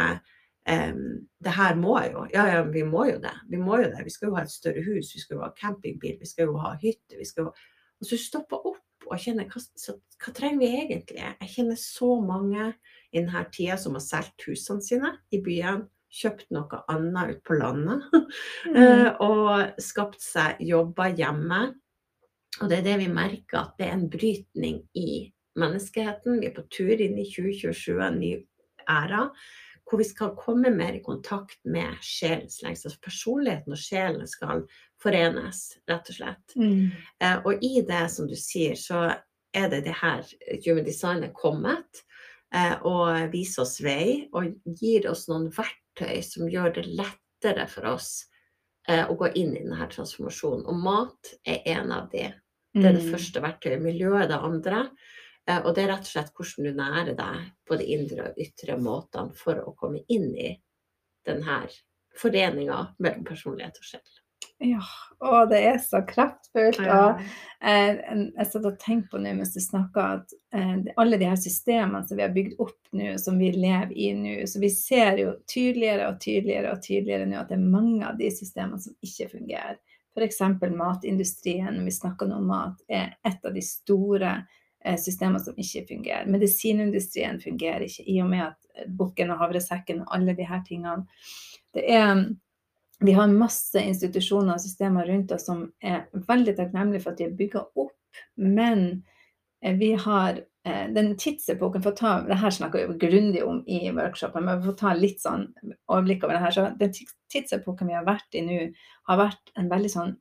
Um, 0.64 1.28
det 1.44 1.52
her 1.58 1.76
må 1.76 1.98
jeg 2.00 2.14
jo 2.14 2.22
Ja, 2.32 2.46
ja, 2.48 2.62
vi 2.64 2.86
må 2.88 3.04
jo 3.10 3.18
det. 3.20 3.36
Vi 3.52 3.60
må 3.60 3.82
jo 3.82 3.90
det. 3.92 4.06
Vi 4.06 4.14
skal 4.14 4.30
jo 4.30 4.38
ha 4.38 4.46
et 4.46 4.54
større 4.54 4.84
hus, 4.86 5.12
vi 5.12 5.20
skal 5.20 5.38
jo 5.38 5.44
ha 5.44 5.52
campingbil, 5.58 6.16
vi 6.22 6.30
skal 6.30 6.52
jo 6.52 6.58
ha 6.64 6.76
hytte. 6.80 7.18
vi 7.20 7.28
skal 7.28 7.50
jo... 7.50 7.54
Og 8.00 8.08
så 8.08 8.20
stopper 8.20 8.68
opp 8.72 9.08
og 9.10 9.20
kjenner 9.20 9.50
hva, 9.52 9.60
så, 9.60 9.98
hva 10.24 10.32
trenger 10.36 10.62
vi 10.62 10.70
egentlig? 10.86 11.20
Jeg 11.20 11.52
kjenner 11.52 11.80
så 11.80 12.14
mange 12.24 12.70
i 13.12 13.20
denne 13.20 13.44
tida 13.52 13.76
som 13.80 13.98
har 13.98 14.06
solgt 14.06 14.48
husene 14.48 14.84
sine 14.84 15.12
i 15.36 15.42
byen, 15.44 15.84
kjøpt 16.14 16.52
noe 16.54 16.80
annet 16.94 17.32
ut 17.34 17.40
på 17.48 17.56
landet 17.58 18.04
mm. 18.14 18.76
uh, 18.78 19.08
og 19.26 19.82
skapt 19.82 20.22
seg 20.22 20.62
jobber 20.64 21.16
hjemme. 21.18 21.62
Og 22.62 22.70
det 22.70 22.80
er 22.80 22.88
det 22.88 22.98
vi 23.02 23.10
merker, 23.10 23.64
at 23.64 23.80
det 23.80 23.88
er 23.88 23.96
en 23.98 24.10
brytning 24.14 24.84
i 24.94 25.26
menneskeheten. 25.60 26.40
Vi 26.40 26.52
er 26.52 26.56
på 26.56 26.68
tur 26.72 26.94
inn 26.94 27.18
i 27.18 27.26
2027, 27.28 27.98
en 27.98 28.20
ny 28.22 28.34
æra 28.90 29.26
hvor 29.90 30.00
vi 30.00 30.08
skal 30.08 30.36
komme 30.40 30.72
mer 30.74 30.96
i 30.96 31.04
kontakt 31.04 31.60
med 31.66 32.00
sjelens 32.02 32.62
lengst. 32.64 32.88
Altså 32.88 33.02
personligheten 33.04 33.76
og 33.76 33.80
sjelen 33.80 34.28
skal 34.30 34.64
forenes, 35.04 35.66
rett 35.90 36.10
og 36.10 36.18
slett. 36.18 36.56
Mm. 36.56 36.92
Eh, 37.20 37.38
og 37.44 37.64
i 37.64 37.76
det, 37.88 38.06
som 38.14 38.30
du 38.30 38.36
sier, 38.40 38.78
så 38.80 39.06
er 39.54 39.70
det 39.70 39.84
det 39.86 39.96
her 40.00 40.26
human 40.66 40.86
design 40.88 41.24
er 41.28 41.34
kommet 41.36 42.04
eh, 42.56 42.76
og 42.82 43.34
viser 43.34 43.66
oss 43.66 43.78
vei 43.84 44.30
og 44.34 44.56
gir 44.80 45.10
oss 45.12 45.28
noen 45.30 45.50
verktøy 45.54 46.24
som 46.26 46.50
gjør 46.50 46.78
det 46.80 46.88
lettere 46.90 47.68
for 47.70 47.92
oss 47.94 48.14
eh, 48.90 49.04
å 49.04 49.18
gå 49.20 49.34
inn 49.36 49.54
i 49.54 49.66
denne 49.66 49.90
transformasjonen. 49.92 50.66
Og 50.66 50.80
mat 50.88 51.36
er 51.44 51.62
en 51.76 51.94
av 51.94 52.10
de. 52.14 52.32
Det 52.74 52.88
er 52.88 52.96
det 52.96 53.06
mm. 53.06 53.12
første 53.14 53.44
verktøyet. 53.44 53.84
Miljøet 53.84 54.24
er 54.24 54.32
det 54.32 54.42
andre. 54.48 54.86
Eh, 55.50 55.60
og 55.60 55.74
det 55.76 55.86
er 55.86 55.94
rett 55.94 56.08
og 56.08 56.12
slett 56.14 56.34
hvordan 56.38 56.68
du 56.68 56.82
nærer 56.82 57.16
deg 57.20 57.40
på 57.68 57.80
de 57.80 57.88
indre 57.96 58.30
og 58.30 58.44
ytre 58.46 58.78
måtene 58.80 59.36
for 59.38 59.60
å 59.64 59.76
komme 59.80 60.04
inn 60.08 60.30
i 60.36 60.52
denne 61.28 61.64
foreninga 62.20 62.84
mellom 63.02 63.26
personlighet 63.28 63.80
og 63.80 63.88
sjel. 63.88 64.20
Ja, 64.64 64.84
og 65.20 65.50
det 65.52 65.60
er 65.66 65.80
så 65.84 66.00
kraftfullt. 66.08 66.80
Og 66.80 67.20
eh, 67.66 68.00
jeg 68.00 68.48
satt 68.48 68.68
og 68.70 68.78
tenkte 68.80 69.16
på 69.16 69.20
nå 69.24 69.34
mens 69.36 69.52
du 69.56 69.60
snakka, 69.64 70.06
at 70.20 70.36
eh, 70.56 70.94
alle 71.02 71.20
de 71.20 71.28
her 71.28 71.40
systemene 71.40 72.04
som 72.08 72.20
vi 72.20 72.24
har 72.24 72.36
bygd 72.36 72.56
opp 72.64 72.94
nå, 72.96 73.16
som 73.20 73.40
vi 73.42 73.52
lever 73.56 73.92
i 73.92 74.12
nå, 74.16 74.38
så 74.48 74.62
vi 74.64 74.72
ser 74.72 75.20
jo 75.20 75.36
tydeligere 75.50 76.08
og 76.12 76.22
tydeligere 76.24 76.72
og 76.76 76.84
tydeligere 76.86 77.28
nå 77.28 77.42
at 77.42 77.52
det 77.52 77.60
er 77.60 77.74
mange 77.76 78.08
av 78.08 78.20
de 78.20 78.32
systemene 78.32 78.80
som 78.84 78.96
ikke 79.04 79.34
fungerer. 79.34 79.82
F.eks. 80.14 80.44
matindustrien, 80.78 81.80
vi 81.84 81.92
snakker 81.92 82.30
nå 82.30 82.38
om 82.38 82.52
mat, 82.54 82.84
er 82.88 83.16
et 83.26 83.44
av 83.44 83.56
de 83.56 83.64
store 83.66 84.36
eh, 84.86 85.00
systemene 85.00 85.42
som 85.44 85.58
ikke 85.58 85.86
fungerer. 85.90 86.30
Medisinindustrien 86.32 87.42
fungerer 87.42 87.88
ikke, 87.88 88.08
i 88.10 88.22
og 88.24 88.32
med 88.32 88.48
at 88.52 88.88
bukken 89.00 89.34
og 89.34 89.42
havresekken 89.44 90.06
og 90.06 90.16
alle 90.16 90.36
her 90.40 90.64
tingene 90.68 91.04
det 91.74 91.86
er 91.90 92.26
vi 93.04 93.12
har 93.12 93.28
masse 93.28 93.80
institusjoner 93.82 94.56
og 94.56 94.64
systemer 94.64 95.08
rundt 95.10 95.32
oss 95.36 95.48
som 95.50 95.66
er 95.84 96.06
veldig 96.28 96.56
takknemlige 96.56 97.04
for 97.04 97.14
at 97.14 97.20
de 97.20 97.28
er 97.28 97.36
bygga 97.36 97.66
opp, 97.80 98.22
men 98.40 99.04
eh, 99.62 99.76
vi 99.80 99.92
har 100.00 100.40
eh, 100.40 100.86
den 100.96 101.14
tidsepoken 101.20 101.84
for 101.84 101.92
å 101.92 102.00
ta 102.00 102.14
det 102.28 102.40
her 102.40 102.56
snakker 102.56 102.88
vi 102.94 103.00
grundig 103.02 103.44
om 103.44 103.60
i 103.68 103.82
workshopen, 103.92 104.48
men 104.48 104.62
for 104.64 104.72
å 104.72 104.80
ta 104.80 104.94
litt 104.96 105.20
sånn 105.24 105.50
overblikk 105.92 106.24
over 106.24 106.38
det 106.38 106.44
her, 106.46 106.56
så 106.56 106.68
den 106.80 106.96
tidsepoken 107.34 107.92
vi 107.92 107.98
har 107.98 108.08
vært 108.08 108.40
i 108.40 108.46
nå, 108.46 108.60
har 109.10 109.20
vært 109.20 109.52
en 109.60 109.72
veldig 109.74 109.94
sånn 109.98 110.16
eh, 110.16 110.20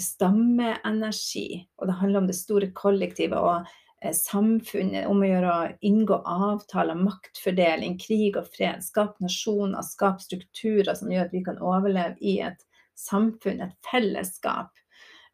stammeenergi. 0.00 1.68
Og 1.78 1.88
det 1.88 1.96
handler 2.00 2.22
om 2.22 2.28
det 2.30 2.36
store 2.38 2.68
kollektivet 2.76 3.38
og 3.38 3.68
eh, 4.02 4.14
samfunnet, 4.16 5.06
om 5.10 5.22
å 5.22 5.30
gjøre 5.30 5.54
å 5.54 5.70
inngå 5.88 6.20
avtaler, 6.28 6.98
maktfordeling, 6.98 7.98
krig 8.02 8.38
og 8.40 8.48
fred. 8.54 8.84
Skape 8.84 9.24
nasjoner, 9.24 9.82
skape 9.86 10.24
strukturer 10.24 10.94
som 10.98 11.12
gjør 11.12 11.28
at 11.28 11.34
vi 11.34 11.44
kan 11.46 11.60
overleve 11.62 12.16
i 12.20 12.38
et 12.46 12.62
samfunn, 12.98 13.64
et 13.64 13.76
fellesskap. 13.90 14.72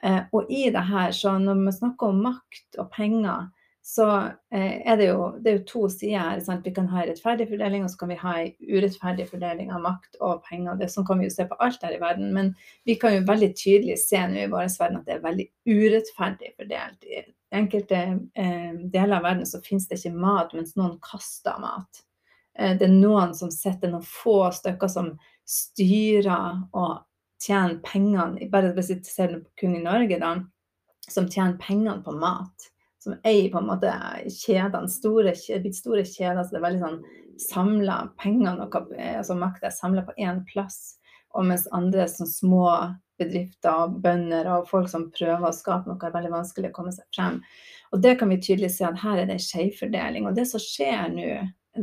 Eh, 0.02 0.22
og 0.32 0.50
i 0.50 0.68
det 0.74 0.84
her, 0.90 1.14
så 1.14 1.36
når 1.42 1.64
vi 1.66 1.78
snakker 1.80 2.12
om 2.12 2.24
makt 2.28 2.80
og 2.80 2.90
penger, 2.94 3.48
så 3.88 4.06
eh, 4.52 4.82
er 4.84 4.96
det 5.00 5.06
jo, 5.06 5.20
det 5.40 5.48
er 5.48 5.54
jo 5.56 5.68
to 5.68 5.86
sider 5.88 6.20
her. 6.20 6.40
Sant? 6.44 6.66
Vi 6.66 6.74
kan 6.76 6.90
ha 6.90 7.00
en 7.00 7.06
rettferdig 7.08 7.46
fordeling, 7.48 7.86
og 7.86 7.92
så 7.92 8.02
kan 8.02 8.10
vi 8.12 8.18
ha 8.20 8.34
en 8.42 8.50
urettferdig 8.68 9.24
fordeling 9.30 9.70
av 9.72 9.80
makt 9.80 10.18
og 10.20 10.42
penger. 10.44 10.76
Det, 10.76 10.90
sånn 10.92 11.06
kan 11.08 11.22
vi 11.22 11.24
jo 11.24 11.32
se 11.32 11.46
på 11.48 11.56
alt 11.64 11.86
her 11.86 11.94
i 11.96 12.02
verden. 12.02 12.28
Men 12.36 12.50
vi 12.84 12.98
kan 13.00 13.16
jo 13.16 13.24
veldig 13.30 13.48
tydelig 13.56 13.96
se 14.02 14.20
nå 14.28 14.42
i 14.42 14.52
vår 14.52 14.68
verden 14.74 15.00
at 15.00 15.08
det 15.08 15.16
er 15.16 15.24
veldig 15.24 15.48
urettferdig 15.72 16.52
fordelt. 16.60 17.08
I 17.08 17.24
enkelte 17.62 18.04
eh, 18.36 18.70
deler 18.92 19.22
av 19.22 19.26
verden 19.30 19.48
så 19.48 19.64
finnes 19.64 19.88
det 19.88 20.02
ikke 20.02 20.20
mat, 20.20 20.52
mens 20.52 20.76
noen 20.76 20.98
kaster 21.08 21.56
mat. 21.64 22.04
Eh, 22.60 22.76
det 22.76 22.90
er 22.90 22.96
noen 23.00 23.32
som 23.40 23.48
sitter 23.48 23.96
noen 23.96 24.04
få 24.04 24.40
stykker 24.52 24.96
som 24.98 25.14
styrer 25.48 26.66
og 26.76 26.98
tjener 27.40 27.80
pengene, 27.88 28.52
bare 28.52 28.76
hvis 28.76 28.92
vi 28.92 29.02
ser 29.08 29.32
det 29.32 29.46
kun 29.56 29.80
i 29.80 29.86
Norge, 29.88 30.20
da, 30.20 30.42
som 31.08 31.32
tjener 31.32 31.56
pengene 31.56 32.02
på 32.04 32.20
mat 32.20 32.74
som 33.02 33.16
eier 33.26 33.50
på 33.52 33.60
en 33.60 33.68
måte 33.70 33.92
kjedene, 34.26 34.90
store, 34.90 35.34
store 35.36 36.04
kjeder. 36.04 36.42
Så 36.42 36.54
det 36.54 36.60
er 36.60 36.66
veldig 36.66 36.84
sånn 36.84 37.02
samla 37.38 37.98
pengene 38.18 38.66
og 38.66 38.94
altså 38.98 39.36
makta 39.38 39.70
er 39.70 39.76
samla 39.76 40.06
på 40.06 40.16
én 40.18 40.42
plass. 40.48 40.96
Og 41.36 41.46
mens 41.46 41.68
andre 41.76 42.08
sånn 42.10 42.30
små 42.30 42.64
bedrifter 43.18 43.84
og 43.84 43.98
bønder 44.02 44.48
og 44.54 44.68
folk 44.70 44.88
som 44.90 45.08
prøver 45.14 45.48
å 45.48 45.54
skape 45.54 45.90
noe, 45.90 45.98
er 46.02 46.14
veldig 46.14 46.32
vanskelig 46.32 46.70
å 46.70 46.76
komme 46.76 46.94
seg 46.94 47.06
frem. 47.14 47.40
Og 47.92 48.02
det 48.04 48.16
kan 48.20 48.30
vi 48.32 48.40
tydelig 48.42 48.72
se 48.76 48.86
at 48.86 49.00
her 49.02 49.22
er 49.22 49.28
det 49.28 49.38
en 49.38 49.46
skjevfordeling. 49.46 50.28
Og 50.28 50.36
det 50.38 50.46
som 50.50 50.62
skjer 50.62 51.10
nå, 51.14 51.28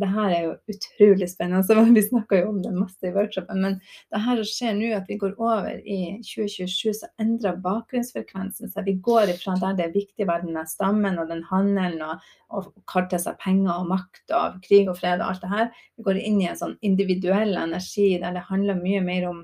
det 0.02 0.10
her 0.12 0.34
er 0.34 0.44
jo 0.46 0.52
utrolig 0.72 1.28
spennende. 1.32 1.62
Altså, 1.62 1.94
vi 1.98 2.04
snakker 2.06 2.42
jo 2.42 2.52
om 2.52 2.62
det 2.64 2.74
masse 2.76 3.08
i 3.08 3.14
workshopen. 3.16 3.62
Men 3.64 3.78
det 4.14 4.22
her 4.26 4.42
skjer 4.48 4.76
nå 4.78 4.92
at 4.98 5.10
vi 5.12 5.18
går 5.22 5.36
over 5.42 5.80
i 5.82 6.00
2027, 6.26 6.94
så 7.00 7.10
endrer 7.22 7.60
bakgrunnsfrekvensen 7.66 8.72
seg. 8.72 8.90
Vi 8.90 8.98
går 9.06 9.34
ifra 9.36 9.58
der 9.62 9.78
det 9.80 9.88
er 9.88 9.98
viktig 9.98 10.30
var 10.30 10.46
den 10.46 10.60
stammen 10.70 11.20
og 11.22 11.32
den 11.32 11.44
handelen 11.50 12.02
og, 12.06 12.24
og 12.54 12.72
karte 12.92 13.20
seg 13.22 13.40
penger 13.44 13.74
og 13.80 13.92
makt 13.92 14.36
og 14.36 14.62
krig 14.66 14.90
og 14.92 15.00
fred 15.02 15.22
og 15.22 15.32
alt 15.32 15.44
det 15.44 15.54
her. 15.54 15.74
Vi 15.98 16.08
går 16.08 16.22
inn 16.22 16.40
i 16.42 16.50
en 16.52 16.62
sånn 16.62 16.80
individuell 16.86 17.56
energi 17.60 18.16
der 18.22 18.38
det 18.38 18.48
handler 18.50 18.80
mye 18.80 19.04
mer 19.06 19.30
om 19.32 19.44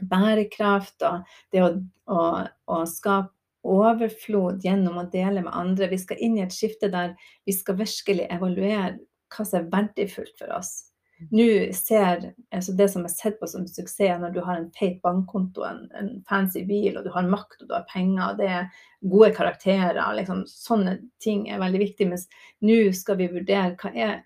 bærekraft 0.00 1.02
og 1.04 1.28
det 1.52 1.62
å, 1.64 1.74
å, 2.08 2.22
å 2.70 2.80
skape 2.88 3.34
overflod 3.66 4.64
gjennom 4.64 4.98
å 5.00 5.08
dele 5.12 5.42
med 5.44 5.52
andre. 5.52 5.90
Vi 5.90 5.98
skal 6.00 6.20
inn 6.24 6.38
i 6.38 6.44
et 6.44 6.54
skifte 6.54 6.88
der 6.92 7.12
vi 7.48 7.52
skal 7.52 7.78
virkelig 7.80 8.28
evaluere 8.32 8.98
hva 9.30 9.46
som 9.46 9.60
er 9.60 9.72
verdifullt 9.72 10.36
for 10.38 10.52
oss. 10.56 10.90
Nå 11.28 11.72
ser 11.76 12.30
altså 12.54 12.72
Det 12.72 12.86
som 12.88 13.04
er 13.04 13.12
sett 13.12 13.36
på 13.40 13.48
som 13.50 13.66
suksess, 13.68 14.20
når 14.22 14.32
du 14.32 14.40
har 14.40 14.56
en 14.56 14.70
feit 14.72 15.02
bankkonto, 15.04 15.64
en, 15.68 15.82
en, 15.98 16.08
fancy 16.28 16.62
bil, 16.64 16.96
og 16.96 17.04
du 17.04 17.10
har 17.12 17.28
makt 17.28 17.60
og 17.60 17.68
du 17.68 17.74
har 17.76 17.84
penger, 17.90 18.22
og 18.30 18.40
det 18.40 18.48
er 18.48 18.86
gode 19.12 19.30
karakterer 19.36 20.00
liksom, 20.16 20.46
Sånne 20.48 20.96
ting 21.22 21.46
er 21.50 21.60
veldig 21.60 21.82
viktig. 21.84 22.08
Mens 22.08 22.26
nå 22.64 22.80
skal 22.96 23.20
vi 23.20 23.28
vurdere 23.34 23.76
hva 23.82 23.92
er 23.92 24.16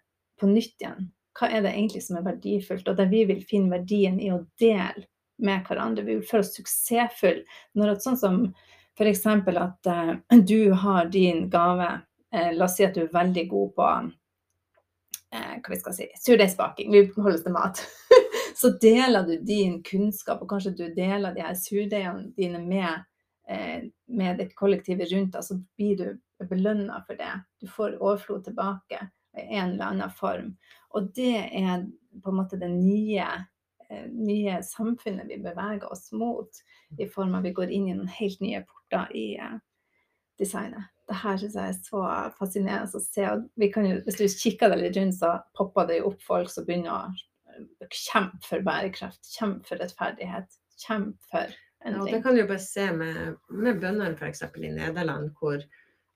på 0.40 0.50
nytt 0.50 0.78
igjen. 0.78 1.10
Hva 1.34 1.50
er 1.50 1.64
det 1.64 1.74
egentlig 1.74 2.04
som 2.06 2.20
er 2.20 2.28
verdifullt? 2.28 2.88
Og 2.88 2.96
der 2.98 3.10
vi 3.10 3.24
vil 3.26 3.42
finne 3.42 3.74
verdien 3.74 4.20
i 4.22 4.30
å 4.30 4.44
dele 4.62 5.08
med 5.42 5.66
hverandre. 5.66 6.06
Vi 6.06 6.20
vil 6.20 6.26
føle 6.28 6.46
oss 6.46 6.54
suksessfulle. 6.54 7.42
Når 7.74 7.96
at 7.96 8.06
sånn 8.06 8.20
som 8.20 8.42
f.eks. 8.94 9.26
at 9.26 9.90
uh, 9.90 10.38
du 10.46 10.70
har 10.78 11.10
din 11.10 11.48
gave. 11.50 11.90
Uh, 12.34 12.52
la 12.54 12.68
oss 12.68 12.78
si 12.78 12.86
at 12.86 12.94
du 12.94 13.02
er 13.02 13.14
veldig 13.14 13.48
god 13.50 13.74
på 13.74 13.88
eh, 15.34 15.56
hva 15.60 15.72
vi 15.72 15.80
skal 15.80 15.96
si, 15.96 16.08
surdeigsbaking, 16.22 16.92
vi 16.92 17.04
holder 17.16 17.38
oss 17.38 17.46
til 17.46 17.54
mat, 17.54 17.80
så 18.60 18.70
deler 18.82 19.26
du 19.26 19.34
din 19.46 19.80
kunnskap, 19.86 20.42
og 20.42 20.50
kanskje 20.52 20.74
du 20.78 20.84
deler 20.96 21.34
de 21.34 21.44
her 21.44 21.56
surdeigene 21.58 22.30
dine 22.36 22.60
med, 22.64 23.08
eh, 23.48 23.88
med 24.06 24.38
det 24.40 24.52
kollektivet 24.58 25.12
rundt 25.12 25.34
deg, 25.36 25.46
så 25.46 25.58
blir 25.78 25.98
du 26.00 26.46
belønna 26.50 27.00
for 27.06 27.18
det. 27.18 27.32
Du 27.62 27.68
får 27.70 27.98
overflod 28.00 28.44
tilbake 28.44 29.00
i 29.40 29.46
en 29.56 29.74
eller 29.74 29.90
annen 29.90 30.14
form. 30.14 30.54
Og 30.94 31.10
det 31.16 31.36
er 31.48 31.86
på 32.22 32.30
en 32.30 32.38
måte 32.38 32.58
det 32.60 32.70
nye, 32.70 33.26
eh, 33.88 34.08
nye 34.12 34.60
samfunnet 34.66 35.30
vi 35.30 35.40
beveger 35.42 35.86
oss 35.90 36.12
mot, 36.12 36.64
i 36.98 37.08
form 37.10 37.34
av 37.34 37.42
at 37.42 37.48
vi 37.48 37.56
går 37.56 37.72
inn 37.74 37.88
i 37.88 37.94
noen 37.96 38.10
helt 38.20 38.42
nye 38.44 38.62
porter 38.68 39.10
i 39.16 39.28
designet 40.38 40.93
det 41.08 41.18
her 41.20 41.36
syns 41.40 41.56
jeg 41.58 41.72
er 41.72 41.78
så 41.84 42.02
fascinerende 42.38 42.96
å 42.96 43.02
se. 43.02 43.24
Jo, 43.24 43.98
hvis 44.06 44.18
du 44.20 44.24
kikker 44.40 44.72
deg 44.72 44.80
litt 44.80 44.98
rundt, 44.98 45.18
så 45.18 45.36
popper 45.58 45.88
det 45.90 46.00
jo 46.00 46.10
opp 46.12 46.24
folk 46.24 46.52
som 46.52 46.66
begynner 46.68 46.94
å 46.94 47.88
kjempe 47.92 48.40
for 48.46 48.64
bærekraft, 48.66 49.20
kjempe 49.36 49.68
for 49.68 49.82
rettferdighet, 49.82 50.58
kjempe 50.80 51.30
for 51.30 51.54
endring. 51.84 52.08
Ja, 52.08 52.16
det 52.16 52.22
kan 52.24 52.36
du 52.36 52.42
jo 52.42 52.50
bare 52.50 52.64
se 52.64 52.88
med, 52.96 53.36
med 53.52 53.80
bøndene 53.82 54.16
f.eks. 54.16 54.44
i 54.56 54.72
Nederland, 54.72 55.34
hvor 55.40 55.60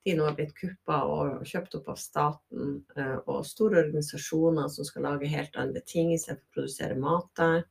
de 0.08 0.16
nå 0.16 0.24
har 0.24 0.36
blitt 0.38 0.56
kuppa 0.56 1.02
og 1.10 1.46
kjøpt 1.48 1.76
opp 1.78 1.92
av 1.92 2.00
staten, 2.00 2.78
eh, 2.96 3.16
og 3.28 3.46
store 3.46 3.82
organisasjoner 3.84 4.70
som 4.72 4.88
skal 4.88 5.04
lage 5.10 5.30
helt 5.30 5.56
andre 5.58 5.82
betingelser 5.82 6.38
for 6.38 6.44
å 6.44 6.54
produsere 6.60 7.00
mat 7.02 7.28
der. 7.36 7.64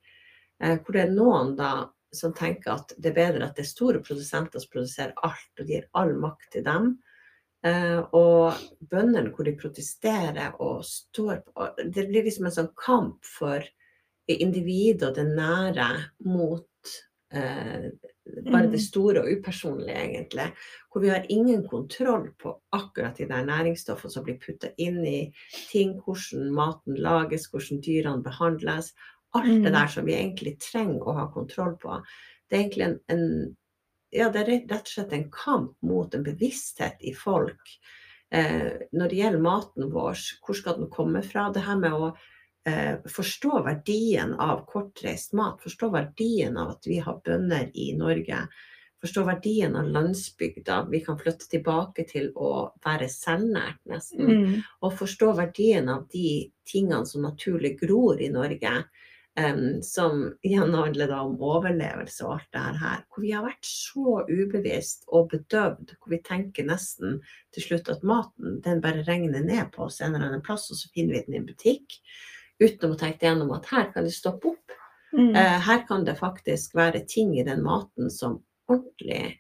Eh, 0.62 0.78
hvor 0.78 0.94
det 0.94 1.08
er 1.08 1.16
noen 1.16 1.56
da 1.58 1.72
som 2.14 2.34
tenker 2.36 2.78
at 2.78 2.94
det 2.98 3.12
er 3.12 3.18
bedre 3.18 3.48
at 3.50 3.58
det 3.58 3.66
er 3.66 3.70
store 3.70 4.02
produsenter 4.06 4.62
som 4.64 4.72
produserer 4.74 5.18
alt, 5.28 5.52
og 5.60 5.72
gir 5.72 5.88
all 5.98 6.14
makt 6.22 6.52
til 6.54 6.66
dem, 6.68 6.94
og 8.18 8.60
bøndene 8.92 9.32
hvor 9.34 9.48
de 9.48 9.56
protesterer 9.60 10.56
og 10.64 10.86
står 10.86 11.42
på 11.48 11.70
Det 11.84 12.08
blir 12.10 12.28
liksom 12.28 12.50
en 12.50 12.56
sånn 12.56 12.74
kamp 12.78 13.26
for 13.26 13.66
individet 14.28 15.08
og 15.08 15.16
det 15.16 15.26
nære 15.30 15.88
mot 16.28 16.94
eh, 17.34 17.90
bare 18.52 18.68
det 18.68 18.80
mm. 18.80 18.84
store 18.84 19.22
og 19.24 19.32
upersonlige, 19.38 19.96
egentlig. 19.96 20.48
Hvor 20.92 21.02
vi 21.02 21.10
har 21.10 21.26
ingen 21.30 21.68
kontroll 21.68 22.30
på 22.42 22.54
akkurat 22.76 23.18
de 23.18 23.28
der 23.30 23.46
næringsstoffene 23.46 24.12
som 24.12 24.26
blir 24.26 24.40
putta 24.42 24.72
inn 24.78 25.00
i 25.06 25.20
ting, 25.72 25.98
hvordan 26.04 26.52
maten 26.56 27.00
lages, 27.00 27.48
hvordan 27.52 27.82
dyrene 27.86 28.24
behandles. 28.24 28.94
Alt 29.36 29.52
det 29.52 29.72
mm. 29.72 29.78
der 29.80 29.94
som 29.94 30.08
vi 30.08 30.18
egentlig 30.18 30.58
trenger 30.64 31.08
å 31.08 31.18
ha 31.22 31.30
kontroll 31.34 31.78
på. 31.82 32.02
Det 32.48 32.58
er 32.58 32.66
egentlig 32.66 32.88
en, 32.88 33.00
en 33.12 33.26
ja, 34.18 34.30
det 34.34 34.44
er 34.44 34.52
rett 34.68 34.72
og 34.82 34.94
slett 34.94 35.14
en 35.16 35.28
kamp 35.34 35.76
mot 35.86 36.14
en 36.16 36.26
bevissthet 36.26 37.04
i 37.06 37.14
folk 37.16 37.76
eh, 38.34 38.88
når 38.92 39.12
det 39.12 39.20
gjelder 39.22 39.44
maten 39.44 39.92
vår. 39.94 40.24
Hvor 40.44 40.58
skal 40.58 40.80
den 40.82 40.90
komme 40.94 41.22
fra? 41.26 41.50
Det 41.54 41.66
her 41.68 41.78
med 41.80 41.94
å 41.94 42.10
eh, 42.68 42.98
forstå 43.14 43.62
verdien 43.68 44.34
av 44.34 44.66
kortreist 44.70 45.38
mat, 45.38 45.62
forstå 45.64 45.92
verdien 45.94 46.58
av 46.58 46.76
at 46.76 46.90
vi 46.90 47.00
har 47.04 47.22
bønder 47.26 47.70
i 47.74 47.92
Norge. 47.98 48.42
Forstå 48.98 49.24
verdien 49.28 49.76
av 49.78 49.92
landsbygda. 49.94 50.88
Vi 50.90 51.04
kan 51.06 51.20
flytte 51.20 51.46
tilbake 51.52 52.08
til 52.10 52.32
å 52.34 52.72
være 52.84 53.06
selvnært, 53.14 53.84
nesten. 53.86 54.26
Mm. 54.26 54.56
Og 54.82 54.96
forstå 54.98 55.36
verdien 55.38 55.92
av 55.94 56.08
de 56.10 56.48
tingene 56.66 57.06
som 57.06 57.28
naturlig 57.28 57.76
gror 57.84 58.18
i 58.18 58.32
Norge. 58.34 58.80
Em, 59.38 59.82
som 59.84 60.24
igjen 60.46 60.74
handler 60.74 61.12
om 61.18 61.38
overlevelse 61.44 62.26
og 62.26 62.38
alt 62.38 62.50
det 62.56 62.64
her, 62.82 63.04
hvor 63.08 63.24
vi 63.24 63.34
har 63.36 63.46
vært 63.46 63.70
så 63.70 64.22
ubevisst 64.28 65.08
og 65.08 65.30
bedøvd, 65.34 65.94
hvor 65.98 66.14
vi 66.14 66.22
tenker 66.26 66.68
nesten 66.68 67.20
til 67.56 67.68
slutt 67.68 67.92
at 67.94 68.06
maten 68.08 68.60
den 68.66 68.82
bare 68.84 69.06
regner 69.08 69.46
ned 69.46 69.72
på 69.76 69.88
oss 69.88 70.02
en 70.02 70.16
eller 70.16 70.32
annen 70.32 70.46
plass, 70.46 70.70
og 70.72 70.80
så 70.80 70.92
finner 70.94 71.18
vi 71.18 71.26
den 71.28 71.38
i 71.38 71.42
en 71.42 71.50
butikk, 71.50 72.00
uten 72.64 72.94
å 72.94 73.00
tenke 73.00 73.28
gjennom 73.28 73.54
at 73.58 73.70
her 73.72 73.92
kan 73.94 74.08
det 74.08 74.16
stoppe 74.16 74.56
opp. 74.56 74.78
Mm. 75.14 75.32
Uh, 75.32 75.58
her 75.64 75.84
kan 75.88 76.04
det 76.04 76.18
faktisk 76.20 76.76
være 76.76 77.06
ting 77.08 77.38
i 77.38 77.46
den 77.48 77.62
maten 77.64 78.12
som 78.12 78.42
ordentlig 78.68 79.38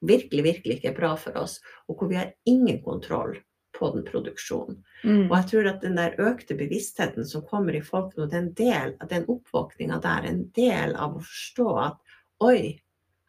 virkelig, 0.00 0.44
virkelig 0.44 0.78
ikke 0.78 0.92
er 0.92 0.96
bra 0.96 1.12
for 1.18 1.36
oss, 1.40 1.58
og 1.88 1.98
hvor 1.98 2.10
vi 2.10 2.18
har 2.20 2.32
ingen 2.48 2.80
kontroll 2.84 3.36
på 3.78 3.90
den 3.94 4.04
produksjonen. 4.08 4.80
Mm. 5.04 5.28
Og 5.30 5.34
jeg 5.36 5.46
tror 5.52 5.68
at 5.70 5.80
den 5.84 5.96
der 5.98 6.16
økte 6.18 6.56
bevisstheten 6.58 7.24
som 7.28 7.44
kommer 7.46 7.76
i 7.78 7.82
folk 7.84 8.16
nå, 8.18 8.26
den 8.32 8.50
del 8.58 8.96
den 9.10 9.24
oppvåkninga 9.30 10.00
der, 10.02 10.26
en 10.28 10.42
del 10.56 10.96
av 10.98 11.16
å 11.16 11.22
forstå 11.22 11.68
at 11.84 11.98
oi, 12.42 12.60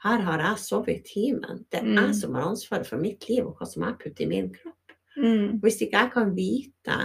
her 0.04 0.22
har 0.26 0.40
jeg 0.40 0.64
sovet 0.64 1.00
i 1.00 1.08
timen. 1.14 1.66
Det 1.70 1.82
er 1.82 1.88
Mm. 1.88 1.96
jeg 2.08 2.16
som 2.16 2.36
har 2.36 2.50
ansvaret 2.50 2.88
for 2.88 2.98
mitt 2.98 3.28
liv 3.30 3.46
og 3.46 3.58
hva 3.60 3.68
som 3.68 3.84
jeg 3.84 3.98
putter 4.00 4.24
i 4.24 4.30
min 4.32 4.50
kropp. 4.54 4.76
Mm. 5.18 5.60
Hvis 5.62 5.82
ikke 5.84 6.00
jeg 6.00 6.12
kan 6.14 6.36
vite 6.36 7.00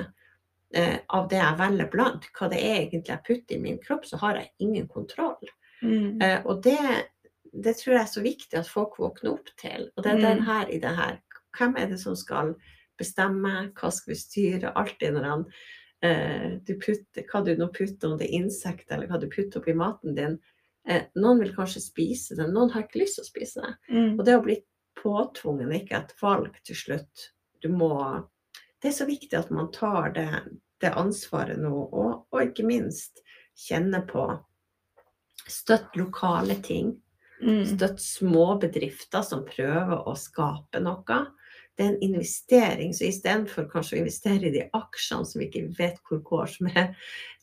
eh, 0.74 0.98
av 1.10 1.28
det 1.28 1.38
jeg 1.38 1.58
velger 1.58 1.90
blant, 1.90 2.24
hva 2.38 2.48
det 2.50 2.60
er 2.62 2.76
egentlig 2.84 3.10
jeg 3.12 3.24
putter 3.26 3.56
i 3.56 3.60
min 3.60 3.78
kropp, 3.78 4.04
så 4.06 4.16
har 4.22 4.36
jeg 4.40 4.50
ingen 4.60 4.86
kontroll. 4.88 5.50
Mm. 5.82 6.22
Eh, 6.22 6.40
og 6.46 6.62
det, 6.62 6.78
det 7.52 7.76
tror 7.76 7.94
jeg 7.94 8.02
er 8.02 8.12
så 8.14 8.22
viktig 8.24 8.58
at 8.58 8.70
folk 8.70 8.96
våkner 8.98 9.34
opp 9.34 9.50
til. 9.60 9.90
Og 9.96 10.02
det 10.02 10.12
er 10.12 10.16
Mm. 10.16 10.22
den 10.22 10.42
her 10.42 10.66
i 10.70 10.78
det 10.78 10.94
her. 10.96 11.18
Hvem 11.58 11.76
er 11.78 11.86
det 11.86 12.00
som 12.00 12.16
skal 12.16 12.54
bestemme? 13.00 13.70
Hva 13.76 13.90
skal 13.92 14.14
vi 14.14 14.18
styre? 14.20 14.72
alt 14.74 15.00
når 15.02 15.28
han, 15.28 15.44
eh, 16.02 16.50
du 16.66 16.74
putter, 16.78 17.24
hva 17.30 17.44
du 17.44 17.54
nå 17.56 17.68
putter, 17.74 18.10
om 18.10 18.18
det 18.18 18.28
er 18.28 18.42
insekter 18.42 18.96
eller 18.96 19.10
hva 19.10 19.20
du 19.20 19.28
putter 19.28 19.60
oppi 19.60 19.74
maten 19.74 20.14
din. 20.14 20.38
Eh, 20.86 21.06
noen 21.16 21.40
vil 21.40 21.54
kanskje 21.56 21.80
spise 21.80 22.36
det, 22.36 22.50
noen 22.52 22.70
har 22.74 22.84
ikke 22.84 23.00
lyst 23.00 23.20
til 23.20 23.24
å 23.24 23.30
spise 23.30 23.64
det. 23.64 23.74
Mm. 23.94 24.18
Og 24.18 24.24
det 24.24 24.36
å 24.36 24.44
bli 24.44 24.58
påtvungen, 25.00 25.72
ikke 25.72 26.00
et 26.00 26.14
valg 26.20 26.56
til 26.64 26.76
slutt. 26.76 27.30
Du 27.62 27.70
må 27.72 28.28
Det 28.84 28.90
er 28.90 28.98
så 28.98 29.06
viktig 29.08 29.32
at 29.38 29.48
man 29.48 29.70
tar 29.72 30.10
det, 30.12 30.28
det 30.84 30.90
ansvaret 30.92 31.56
nå, 31.56 31.72
og, 31.72 32.26
og 32.28 32.42
ikke 32.42 32.66
minst 32.68 33.22
kjenne 33.56 34.02
på 34.04 34.26
Støtt 35.48 35.96
lokale 35.96 36.54
ting. 36.64 36.94
Mm. 37.42 37.64
Støtt 37.66 38.00
små 38.00 38.54
bedrifter 38.60 39.24
som 39.26 39.44
prøver 39.44 40.06
å 40.08 40.14
skape 40.16 40.80
noe. 40.80 41.18
Det 41.74 41.82
er 41.82 41.88
en 41.90 42.02
investering, 42.06 42.92
så 42.94 43.08
istedenfor 43.08 43.66
kanskje 43.70 43.96
å 43.96 44.00
investere 44.04 44.46
i 44.46 44.54
de 44.54 44.62
aksjene 44.78 45.26
som 45.26 45.40
vi 45.40 45.48
ikke 45.48 45.64
vet 45.78 45.96
hvor 46.06 46.20
går, 46.28 46.52
som 46.52 46.68
er 46.70 46.92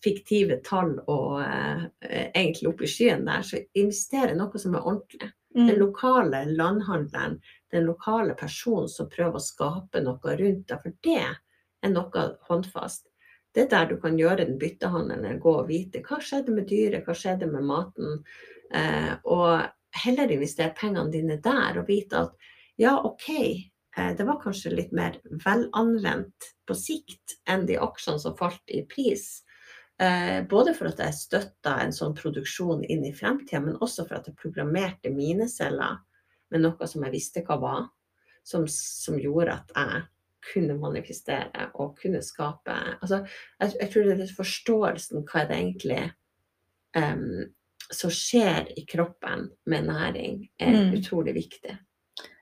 fiktive 0.03 0.61
tall 0.63 0.93
og 1.11 1.41
eh, 1.43 1.83
egentlig 2.29 2.71
oppe 2.71 2.87
i 2.87 2.91
skyen 2.91 3.27
der, 3.27 3.43
så 3.43 3.59
investere 3.75 4.31
i 4.31 4.39
noe 4.39 4.61
som 4.61 4.77
er 4.77 4.87
ordentlig. 4.87 5.31
Den 5.53 5.69
Mm. 5.69 5.79
lokale 5.79 6.45
landhandleren, 6.45 7.41
den 7.71 7.83
lokale 7.85 8.33
personen 8.39 8.87
som 8.89 9.09
prøver 9.11 9.35
å 9.35 9.43
skape 9.43 9.99
noe 9.99 10.35
rundt 10.39 10.67
deg, 10.69 10.79
for 10.79 10.93
det 11.03 11.17
er 11.83 11.91
noe 11.91 12.23
håndfast. 12.47 13.09
Det 13.51 13.65
er 13.65 13.67
der 13.73 13.89
du 13.89 13.97
kan 13.99 14.15
gjøre 14.19 14.45
den 14.45 14.57
byttehandelen, 14.57 15.39
gå 15.43 15.57
og 15.59 15.67
vite 15.67 15.99
hva 16.07 16.21
skjedde 16.23 16.55
med 16.55 16.69
dyret, 16.71 17.03
hva 17.03 17.15
skjedde 17.17 17.51
med 17.51 17.67
maten, 17.67 18.23
eh, 18.71 19.11
og 19.27 19.67
heller 20.05 20.31
investere 20.31 20.71
pengene 20.77 21.11
dine 21.11 21.35
der 21.43 21.81
og 21.81 21.89
vite 21.91 22.23
at 22.25 22.47
ja, 22.79 22.95
OK, 23.03 23.27
det 24.17 24.23
var 24.23 24.39
kanskje 24.43 24.71
litt 24.71 24.91
mer 24.95 25.17
velanvendt 25.43 26.51
på 26.67 26.75
sikt 26.77 27.37
enn 27.49 27.65
de 27.67 27.75
aksjene 27.81 28.21
som 28.23 28.37
falt 28.39 28.71
i 28.71 28.85
pris. 28.87 29.43
Eh, 30.01 30.39
både 30.49 30.73
for 30.73 30.87
at 30.89 31.01
jeg 31.03 31.17
støtta 31.17 31.75
en 31.83 31.91
sånn 31.93 32.15
produksjon 32.17 32.85
inn 32.87 33.03
i 33.05 33.11
fremtida, 33.13 33.59
men 33.61 33.75
også 33.83 34.07
for 34.07 34.17
at 34.17 34.29
jeg 34.31 34.39
programmerte 34.39 35.11
mine 35.13 35.49
celler 35.51 35.99
med 36.51 36.63
noe 36.63 36.87
som 36.87 37.03
jeg 37.05 37.13
visste 37.13 37.43
hva 37.47 37.59
var, 37.61 37.83
som, 38.43 38.63
som 38.67 39.19
gjorde 39.19 39.53
at 39.59 39.75
jeg 39.75 40.01
kunne 40.41 40.73
manifestere 40.81 41.67
og 41.77 41.99
kunne 42.01 42.23
skape 42.25 42.73
altså, 42.73 43.19
jeg, 43.61 43.75
jeg 43.77 43.89
tror 43.93 44.07
det 44.07 44.15
er 44.25 44.31
forståelsen 44.39 45.21
hva 45.29 45.43
det 45.45 45.59
egentlig 45.59 45.99
um, 46.97 47.43
som 47.93 48.09
skjer 48.09 48.71
i 48.79 48.85
kroppen 48.89 49.49
med 49.69 49.85
næring, 49.91 50.47
er 50.57 50.71
Mm. 50.71 50.93
utrolig 50.97 51.33
viktig. 51.35 51.77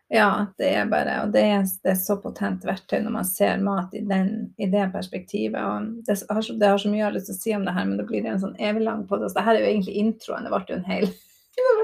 Ja, 0.09 0.45
det 0.57 0.69
er 0.73 0.87
bare 0.89 1.19
Og 1.23 1.33
det 1.33 1.41
er, 1.45 1.65
det 1.83 1.91
er 1.91 1.97
så 2.01 2.15
potent 2.17 2.63
verktøy 2.65 2.97
når 3.05 3.13
man 3.13 3.27
ser 3.29 3.59
mat 3.61 3.93
i, 3.93 4.01
den, 4.09 4.49
i 4.57 4.65
det 4.71 4.87
perspektivet. 4.93 5.59
Og 5.61 6.05
det 6.07 6.15
har, 6.29 6.41
så, 6.41 6.55
det 6.57 6.71
har 6.71 6.81
så 6.81 6.89
mye 6.89 7.03
jeg 7.03 7.07
har 7.07 7.17
lyst 7.17 7.29
til 7.29 7.37
å 7.37 7.41
si 7.43 7.55
om 7.57 7.65
det 7.67 7.75
her, 7.77 7.85
men 7.85 7.99
det 8.01 8.07
blir 8.09 8.25
en 8.25 8.41
sånn 8.41 8.55
evig 8.57 8.85
lang 8.87 9.03
podkast. 9.09 9.37
Dette 9.37 9.53
er 9.53 9.61
jo 9.61 9.69
egentlig 9.69 9.97
introen. 10.01 10.47
Det 10.47 10.53
ble 10.55 10.63
jo 10.65 10.77
en 10.81 10.87
hel 10.89 11.11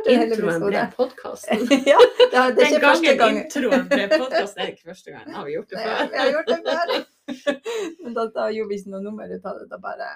Introen 0.08 0.62
ble 0.62 0.82
podkasten. 0.96 1.66
ja, 1.92 1.98
det, 2.00 2.28
det 2.32 2.38
er 2.40 2.54
Den 2.56 2.76
gangen 2.82 3.18
gang. 3.20 3.40
introen 3.42 3.88
ble 3.90 4.06
podkast, 4.14 4.62
er 4.62 4.72
ikke 4.72 4.94
første 4.94 5.12
gang. 5.12 5.26
Har 5.36 5.48
vi 5.48 5.58
gjort 5.58 5.74
det 5.74 5.82
Nei. 5.82 6.06
Vi 6.14 6.22
har 6.22 6.32
gjort 6.32 6.52
det 6.52 6.60
før. 6.70 6.94
Men 8.06 8.16
da, 8.16 8.26
da 8.38 8.46
gjorde 8.54 8.72
vi 8.72 8.80
ikke 8.80 8.94
noe 8.94 9.04
nummer 9.04 9.34
ut 9.34 9.50
av 9.50 9.60
det. 9.60 9.68
Da 9.74 9.82
bare 9.84 10.10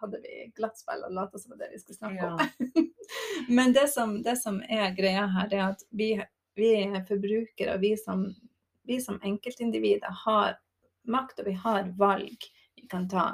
hadde 0.00 0.20
vi 0.22 0.50
glattspill 0.56 1.04
og 1.06 1.14
lot 1.14 1.40
som 1.40 1.56
det 1.58 1.70
vi 1.72 1.80
skulle 1.80 1.98
snakke 1.98 2.30
om. 2.30 2.40
Ja. 2.40 2.84
Men 3.56 3.72
det 3.72 3.88
som, 3.92 4.22
det 4.22 4.36
som 4.40 4.60
er 4.68 4.94
greia 4.96 5.26
her, 5.34 5.48
er 5.52 5.64
at 5.70 5.84
vi, 5.90 6.12
vi 6.60 6.72
er 6.84 7.04
forbrukere, 7.08 7.74
og 7.74 7.84
vi 7.84 7.94
som, 7.98 8.26
vi 8.88 9.00
som 9.02 9.20
enkeltindivider 9.26 10.22
har 10.24 10.58
makt, 11.08 11.40
og 11.40 11.48
vi 11.48 11.56
har 11.64 11.88
valg 11.98 12.50
vi 12.76 12.86
kan 12.90 13.08
ta. 13.08 13.32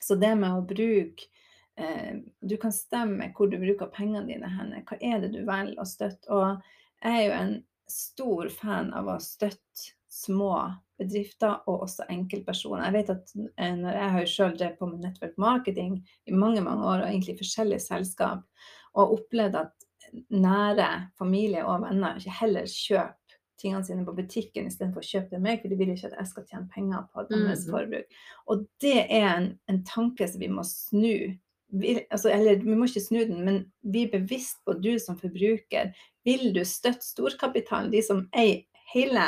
Så 0.00 0.16
det 0.16 0.32
med 0.40 0.56
å 0.56 0.64
bruke 0.64 1.28
eh, 1.76 2.20
Du 2.40 2.56
kan 2.56 2.72
stemme 2.72 3.30
hvor 3.36 3.50
du 3.50 3.58
bruker 3.60 3.90
pengene 3.92 4.26
dine 4.28 4.48
henne. 4.48 4.82
Hva 4.88 4.98
er 5.00 5.20
det 5.22 5.32
du 5.34 5.42
velger 5.46 5.80
å 5.80 5.88
støtte? 5.88 6.30
Og 6.32 6.62
jeg 7.04 7.16
er 7.16 7.26
jo 7.26 7.34
en 7.36 7.56
stor 7.90 8.48
fan 8.54 8.92
av 8.96 9.10
å 9.10 9.18
støtte 9.22 9.92
små 10.10 10.54
bedrifter 11.00 11.62
og 11.70 11.86
også 11.86 12.06
enkeltpersoner. 12.12 12.88
Jeg 12.88 12.96
vet 12.98 13.12
at 13.14 13.34
eh, 13.36 13.76
når 13.78 13.98
jeg 13.98 14.14
har 14.14 14.30
selv 14.32 14.58
drevet 14.58 14.80
på 14.80 14.88
med 14.90 15.04
network 15.06 15.38
marketing 15.40 16.00
i 16.26 16.36
mange 16.36 16.64
mange 16.64 16.84
år, 16.84 17.04
og 17.04 17.08
egentlig 17.08 17.36
i 17.36 17.40
forskjellige 17.40 17.86
selskap, 17.86 18.44
og 18.98 19.14
opplevd 19.18 19.58
at 19.60 19.79
nære 20.30 21.10
familie 21.18 21.64
og 21.66 21.82
venner 21.84 22.18
ikke 22.18 22.36
heller 22.40 22.68
kjøpe 22.70 23.16
tingene 23.60 23.84
sine 23.84 24.06
på 24.06 24.14
butikken 24.16 24.66
istedenfor 24.70 25.02
å 25.02 25.06
kjøpe 25.06 25.30
det 25.30 25.36
av 25.36 25.42
meg, 25.44 25.60
for 25.60 25.68
de 25.68 25.76
vil 25.76 25.90
ikke 25.92 26.08
at 26.08 26.16
jeg 26.16 26.30
skal 26.30 26.46
tjene 26.48 26.70
penger 26.72 27.02
på 27.12 27.26
deres 27.28 27.66
Mhm. 27.66 27.74
forbruk. 27.74 28.18
Og 28.48 28.66
det 28.80 29.06
er 29.10 29.28
en, 29.36 29.58
en 29.68 29.82
tanke 29.84 30.28
som 30.28 30.40
vi 30.40 30.48
må 30.48 30.64
snu. 30.64 31.36
Vi, 31.72 31.92
altså, 32.10 32.30
eller 32.32 32.56
vi 32.64 32.74
må 32.74 32.88
ikke 32.88 33.04
snu 33.04 33.18
den, 33.28 33.44
men 33.44 33.72
bli 33.84 34.06
bevisst 34.10 34.58
på 34.66 34.74
du 34.80 34.98
som 34.98 35.18
forbruker. 35.20 35.92
Vil 36.24 36.52
du 36.56 36.64
støtte 36.64 37.04
storkapitalen, 37.04 37.92
de 37.92 38.02
som 38.02 38.24
eier 38.32 38.64
hele 38.94 39.26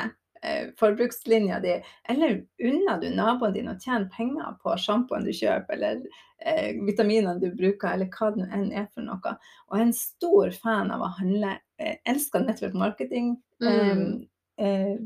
forbrukslinja 0.79 1.61
di, 1.63 1.77
eller 2.11 2.43
unner 2.65 3.01
du 3.01 3.09
naboen 3.15 3.55
din 3.55 3.71
å 3.71 3.77
tjene 3.79 4.11
penger 4.11 4.57
på 4.63 4.75
sjampoen 4.81 5.27
du 5.27 5.33
kjøper, 5.37 5.77
eller 5.77 6.01
eh, 6.43 6.75
vitaminene 6.83 7.39
du 7.43 7.53
bruker, 7.55 7.93
eller 7.93 8.11
hva 8.11 8.33
det 8.35 8.49
enn 8.51 8.73
er 8.75 8.89
for 8.91 9.07
noe. 9.07 9.37
Og 9.69 9.77
jeg 9.77 9.85
er 9.85 9.87
en 9.87 9.97
stor 9.97 10.57
fan 10.65 10.93
av 10.95 11.05
å 11.05 11.13
handle. 11.21 11.55
Jeg 11.79 12.01
elsker 12.15 12.47
network 12.47 12.75
marketing. 12.79 13.37
Mm. 13.63 13.71
Eh, 13.71 14.67
eh, 14.67 14.97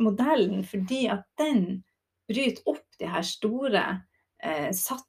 modellen 0.00 0.64
fordi 0.66 1.06
at 1.12 1.26
den 1.40 1.82
bryter 2.28 2.64
opp 2.68 2.84
de 3.00 3.08
her 3.08 3.24
store 3.24 3.84
eh, 4.42 4.70
satte 4.76 5.04
eh, 5.04 5.07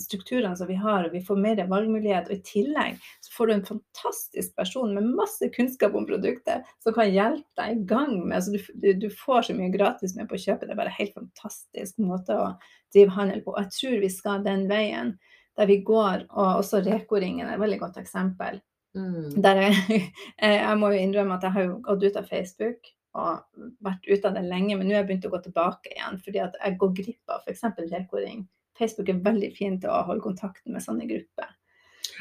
strukturene 0.00 0.56
som 0.56 0.68
vi 0.68 0.76
har, 0.78 1.06
og 1.06 1.14
vi 1.14 1.22
får 1.24 1.38
mer 1.40 1.62
valgmulighet. 1.70 2.28
Og 2.28 2.36
i 2.36 2.44
tillegg 2.46 2.98
så 3.24 3.32
får 3.36 3.48
du 3.48 3.54
en 3.54 3.64
fantastisk 3.66 4.54
person 4.58 4.94
med 4.94 5.08
masse 5.18 5.48
kunnskap 5.54 5.96
om 5.96 6.06
produktet 6.08 6.68
som 6.84 6.96
kan 6.96 7.10
hjelpe 7.10 7.62
deg 7.62 7.78
i 7.78 7.88
gang 7.90 8.14
med 8.20 8.38
altså 8.38 8.54
du, 8.54 8.60
du, 8.82 8.92
du 9.06 9.08
får 9.22 9.48
så 9.48 9.56
mye 9.56 9.72
gratis 9.74 10.16
med 10.18 10.28
på 10.30 10.38
kjøpet. 10.40 10.68
Det 10.68 10.76
er 10.76 10.82
bare 10.82 10.92
en 10.92 11.00
helt 11.00 11.16
fantastisk 11.16 12.00
måte 12.04 12.36
å 12.36 12.52
drive 12.94 13.16
handel 13.16 13.44
på. 13.44 13.54
Og 13.54 13.64
jeg 13.64 13.76
tror 13.78 14.00
vi 14.04 14.12
skal 14.12 14.46
den 14.46 14.68
veien 14.70 15.16
der 15.58 15.68
vi 15.68 15.80
går, 15.84 16.28
og 16.30 16.62
også 16.62 16.80
Reko-ringen 16.86 17.48
er 17.48 17.56
et 17.56 17.62
veldig 17.62 17.80
godt 17.82 17.98
eksempel. 18.00 18.60
Mm. 18.96 19.36
Der 19.42 19.60
jeg, 19.64 20.06
jeg 20.40 20.78
må 20.80 20.92
jo 20.94 21.02
innrømme 21.02 21.36
at 21.36 21.44
jeg 21.46 21.56
har 21.56 21.76
gått 21.86 22.06
ut 22.06 22.18
av 22.18 22.30
Facebook 22.30 22.94
og 23.18 23.66
vært 23.82 24.06
ute 24.06 24.28
av 24.28 24.36
det 24.38 24.46
lenge, 24.46 24.76
men 24.78 24.86
nå 24.86 24.94
har 24.94 25.02
jeg 25.02 25.08
begynt 25.08 25.26
å 25.26 25.32
gå 25.32 25.40
tilbake 25.42 25.92
igjen, 25.96 26.18
fordi 26.22 26.42
at 26.44 26.58
jeg 26.60 26.76
går 26.78 26.92
glipp 27.00 27.32
av 27.34 27.42
f.eks. 27.42 27.64
Rekoring. 27.90 28.44
Facebook 28.80 29.12
er 29.12 29.22
veldig 29.24 29.52
fint 29.56 29.82
til 29.84 29.92
å 29.92 30.04
holde 30.08 30.24
kontakten 30.24 30.74
med 30.74 30.84
sånne 30.84 31.08
grupper. 31.10 31.52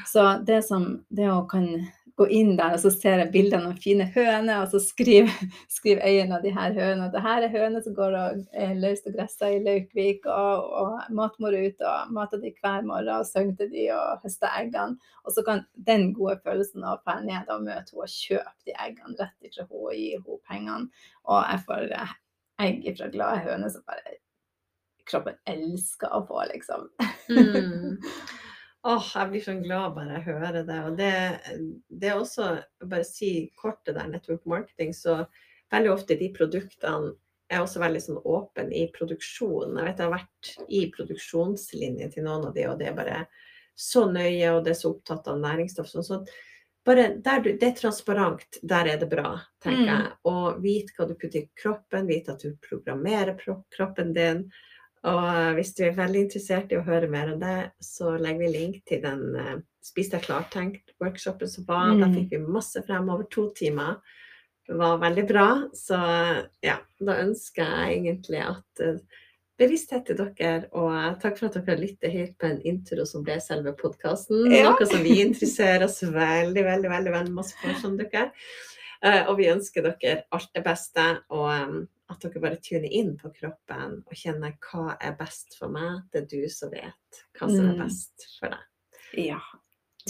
Så 0.08 0.24
det, 0.48 0.62
som, 0.68 0.92
det 1.12 1.28
å 1.32 1.42
kan 1.50 1.68
gå 2.20 2.28
inn 2.36 2.56
der, 2.60 2.74
og 2.76 2.82
så 2.84 2.92
ser 2.92 3.22
jeg 3.22 3.32
bilder 3.32 3.60
av 3.60 3.66
noen 3.66 3.80
fine 3.80 4.06
høner, 4.12 4.64
og 4.66 4.74
så 4.74 4.82
skriver 4.84 5.32
skriv 5.72 6.02
eieren 6.08 6.34
av 6.36 6.44
de 6.44 6.52
her 6.56 6.76
hønene 6.76 7.08
at 7.08 7.16
det 7.16 7.24
her 7.24 7.46
er 7.46 7.54
høner 7.54 7.84
som 7.86 7.96
går 7.96 8.16
og 8.20 8.42
er 8.66 8.76
løst 8.80 9.08
og 9.08 9.16
gresser 9.16 9.56
i 9.56 9.62
Laukvik, 9.64 10.28
og, 10.28 10.68
og 10.82 11.16
matmor 11.16 11.56
er 11.56 11.70
ute 11.72 11.88
og 11.88 12.14
mater 12.16 12.44
de 12.44 12.54
hver 12.60 12.88
morgen 12.88 13.12
og 13.16 13.56
til 13.60 13.72
de 13.72 13.90
og 13.96 14.26
høster 14.26 14.56
eggene. 14.60 15.12
Og 15.24 15.36
så 15.36 15.46
kan 15.48 15.64
den 15.90 16.10
gode 16.18 16.40
følelsen 16.44 16.84
av 16.84 16.98
å 16.98 17.04
dra 17.06 17.20
ned 17.24 17.54
og 17.56 17.68
møte 17.68 17.94
henne 17.94 18.08
og 18.08 18.16
kjøpe 18.16 18.68
de 18.68 18.76
eggene 18.88 19.20
rett 19.20 19.52
ifra 19.52 19.68
henne 19.68 19.84
og 19.86 19.94
gi 19.96 20.10
henne 20.18 20.42
pengene. 20.50 21.06
Og 21.30 21.44
jeg 21.46 21.68
får 21.70 21.94
eh, 22.00 22.18
egg 22.68 22.90
fra 22.98 23.14
glade 23.14 23.46
høner 23.48 23.72
som 23.72 23.88
bare 23.88 24.20
kroppen 25.10 25.38
elsker 25.50 26.14
å 26.16 26.24
få, 26.30 26.44
liksom. 26.54 26.88
Mm. 27.34 27.98
Åh, 28.90 29.08
jeg 29.12 29.30
blir 29.34 29.44
sånn 29.44 29.64
glad 29.66 29.96
bare 29.98 30.20
jeg 30.20 30.28
hører 30.30 30.62
det. 30.64 30.78
Og 30.88 30.94
det, 31.00 31.10
det 32.00 32.12
er 32.14 32.20
også, 32.22 32.46
bare 32.88 33.04
si 33.08 33.50
kort 33.60 33.82
det 33.86 33.98
der 33.98 34.08
network 34.08 34.46
marketing, 34.48 34.94
så 34.96 35.26
veldig 35.74 35.92
ofte 35.92 36.16
de 36.20 36.30
produktene 36.38 37.12
er 37.52 37.64
også 37.64 37.82
veldig 37.82 38.02
sånn 38.06 38.22
åpen 38.30 38.70
i 38.78 38.86
produksjonen. 38.96 39.76
Jeg 39.82 39.90
vet 39.90 40.00
jeg 40.00 40.08
har 40.08 40.16
vært 40.16 40.52
i 40.70 40.84
produksjonslinjen 40.96 42.12
til 42.14 42.24
noen 42.28 42.48
av 42.50 42.54
de, 42.56 42.68
og 42.70 42.78
det 42.80 42.88
er 42.92 42.96
bare 42.98 43.20
så 43.80 44.06
nøye, 44.12 44.54
og 44.54 44.64
det 44.66 44.74
er 44.76 44.80
så 44.80 44.94
opptatt 44.94 45.28
av 45.32 45.40
næringsstoff. 45.42 45.90
Sånn, 45.92 46.06
så 46.06 46.22
bare 46.88 47.10
der 47.26 47.44
du, 47.44 47.52
det 47.60 47.68
er 47.72 47.78
transparent, 47.82 48.60
der 48.64 48.94
er 48.94 49.02
det 49.02 49.10
bra, 49.12 49.34
tenker 49.64 49.84
Mm. 49.84 49.92
jeg. 49.92 50.12
Og 50.32 50.62
vite 50.64 50.96
hva 50.96 51.08
du 51.10 51.16
putter 51.20 51.42
i 51.42 51.50
kroppen, 51.60 52.08
vite 52.08 52.34
at 52.38 52.44
du 52.46 52.56
programmerer 52.64 53.36
kroppen 53.76 54.14
din. 54.16 54.46
Og 55.08 55.26
eh, 55.32 55.52
hvis 55.56 55.74
du 55.78 55.84
er 55.88 55.96
veldig 55.96 56.26
interessert 56.26 56.74
i 56.74 56.80
å 56.80 56.86
høre 56.88 57.08
mer 57.12 57.34
om 57.34 57.40
det, 57.40 57.72
så 57.80 58.18
legger 58.18 58.44
vi 58.44 58.54
link 58.58 58.82
til 58.90 59.04
den 59.06 59.22
uh, 59.38 59.58
Spis 59.80 60.10
deg 60.12 60.26
klartenkt-workshopen 60.26 61.48
som 61.48 61.64
var. 61.70 61.94
Da 61.96 62.10
Mm. 62.10 62.16
fikk 62.18 62.34
vi 62.34 62.40
masse 62.44 62.82
frem 62.86 63.08
over 63.10 63.24
to 63.32 63.48
timer. 63.56 64.02
Det 64.68 64.76
var 64.78 65.00
veldig 65.00 65.24
bra. 65.28 65.48
Så 65.74 65.96
ja, 66.62 66.76
da 67.00 67.16
ønsker 67.24 67.64
jeg 67.64 67.96
egentlig 68.02 68.44
at 68.44 68.84
uh, 68.84 69.00
bevissthet 69.60 70.06
til 70.08 70.20
dere, 70.20 70.68
og 70.78 70.92
eh, 70.96 71.14
takk 71.22 71.40
for 71.40 71.50
at 71.50 71.58
dere 71.60 71.82
lytter 71.82 72.14
helt 72.14 72.36
på 72.40 72.48
en 72.50 72.62
intro 72.68 73.06
som 73.08 73.26
ble 73.26 73.40
selve 73.44 73.74
podkasten. 73.80 74.48
Ja. 74.54 74.72
Noe 74.72 74.88
som 74.88 75.04
vi 75.04 75.20
interesserer 75.24 75.86
oss 75.88 76.00
veldig, 76.04 76.64
veldig, 76.64 76.92
veldig, 76.94 77.14
veldig 77.18 77.36
masse 77.36 77.58
for, 77.60 77.76
som 77.82 77.98
dere. 78.00 78.30
Eh, 79.02 79.22
og 79.30 79.38
vi 79.38 79.48
ønsker 79.48 79.86
dere 79.86 80.24
alt 80.36 80.50
det 80.54 80.64
beste, 80.66 81.06
og 81.32 81.88
at 82.10 82.20
dere 82.26 82.42
bare 82.44 82.58
tuner 82.60 82.90
inn 82.92 83.14
på 83.18 83.30
kroppen 83.32 84.00
og 84.06 84.14
kjenner 84.18 84.58
hva 84.60 84.98
er 85.00 85.16
best 85.20 85.56
for 85.60 85.72
meg. 85.72 86.02
Det 86.12 86.24
er 86.24 86.28
du 86.34 86.50
som 86.52 86.72
vet 86.74 87.24
hva 87.40 87.48
som 87.48 87.70
er 87.70 87.74
Mm. 87.76 87.84
best 87.86 88.28
for 88.40 88.50
deg. 88.50 88.60
Ja. 89.30 89.40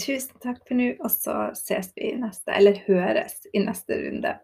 Tusen 0.00 0.40
takk 0.40 0.66
for 0.66 0.74
nå, 0.74 0.96
og 1.00 1.10
så 1.10 1.54
ses 1.54 1.92
vi 1.96 2.10
i 2.12 2.16
neste, 2.16 2.48
eller 2.56 2.78
høres 2.86 3.46
i 3.52 3.58
neste 3.62 3.94
runde. 4.00 4.38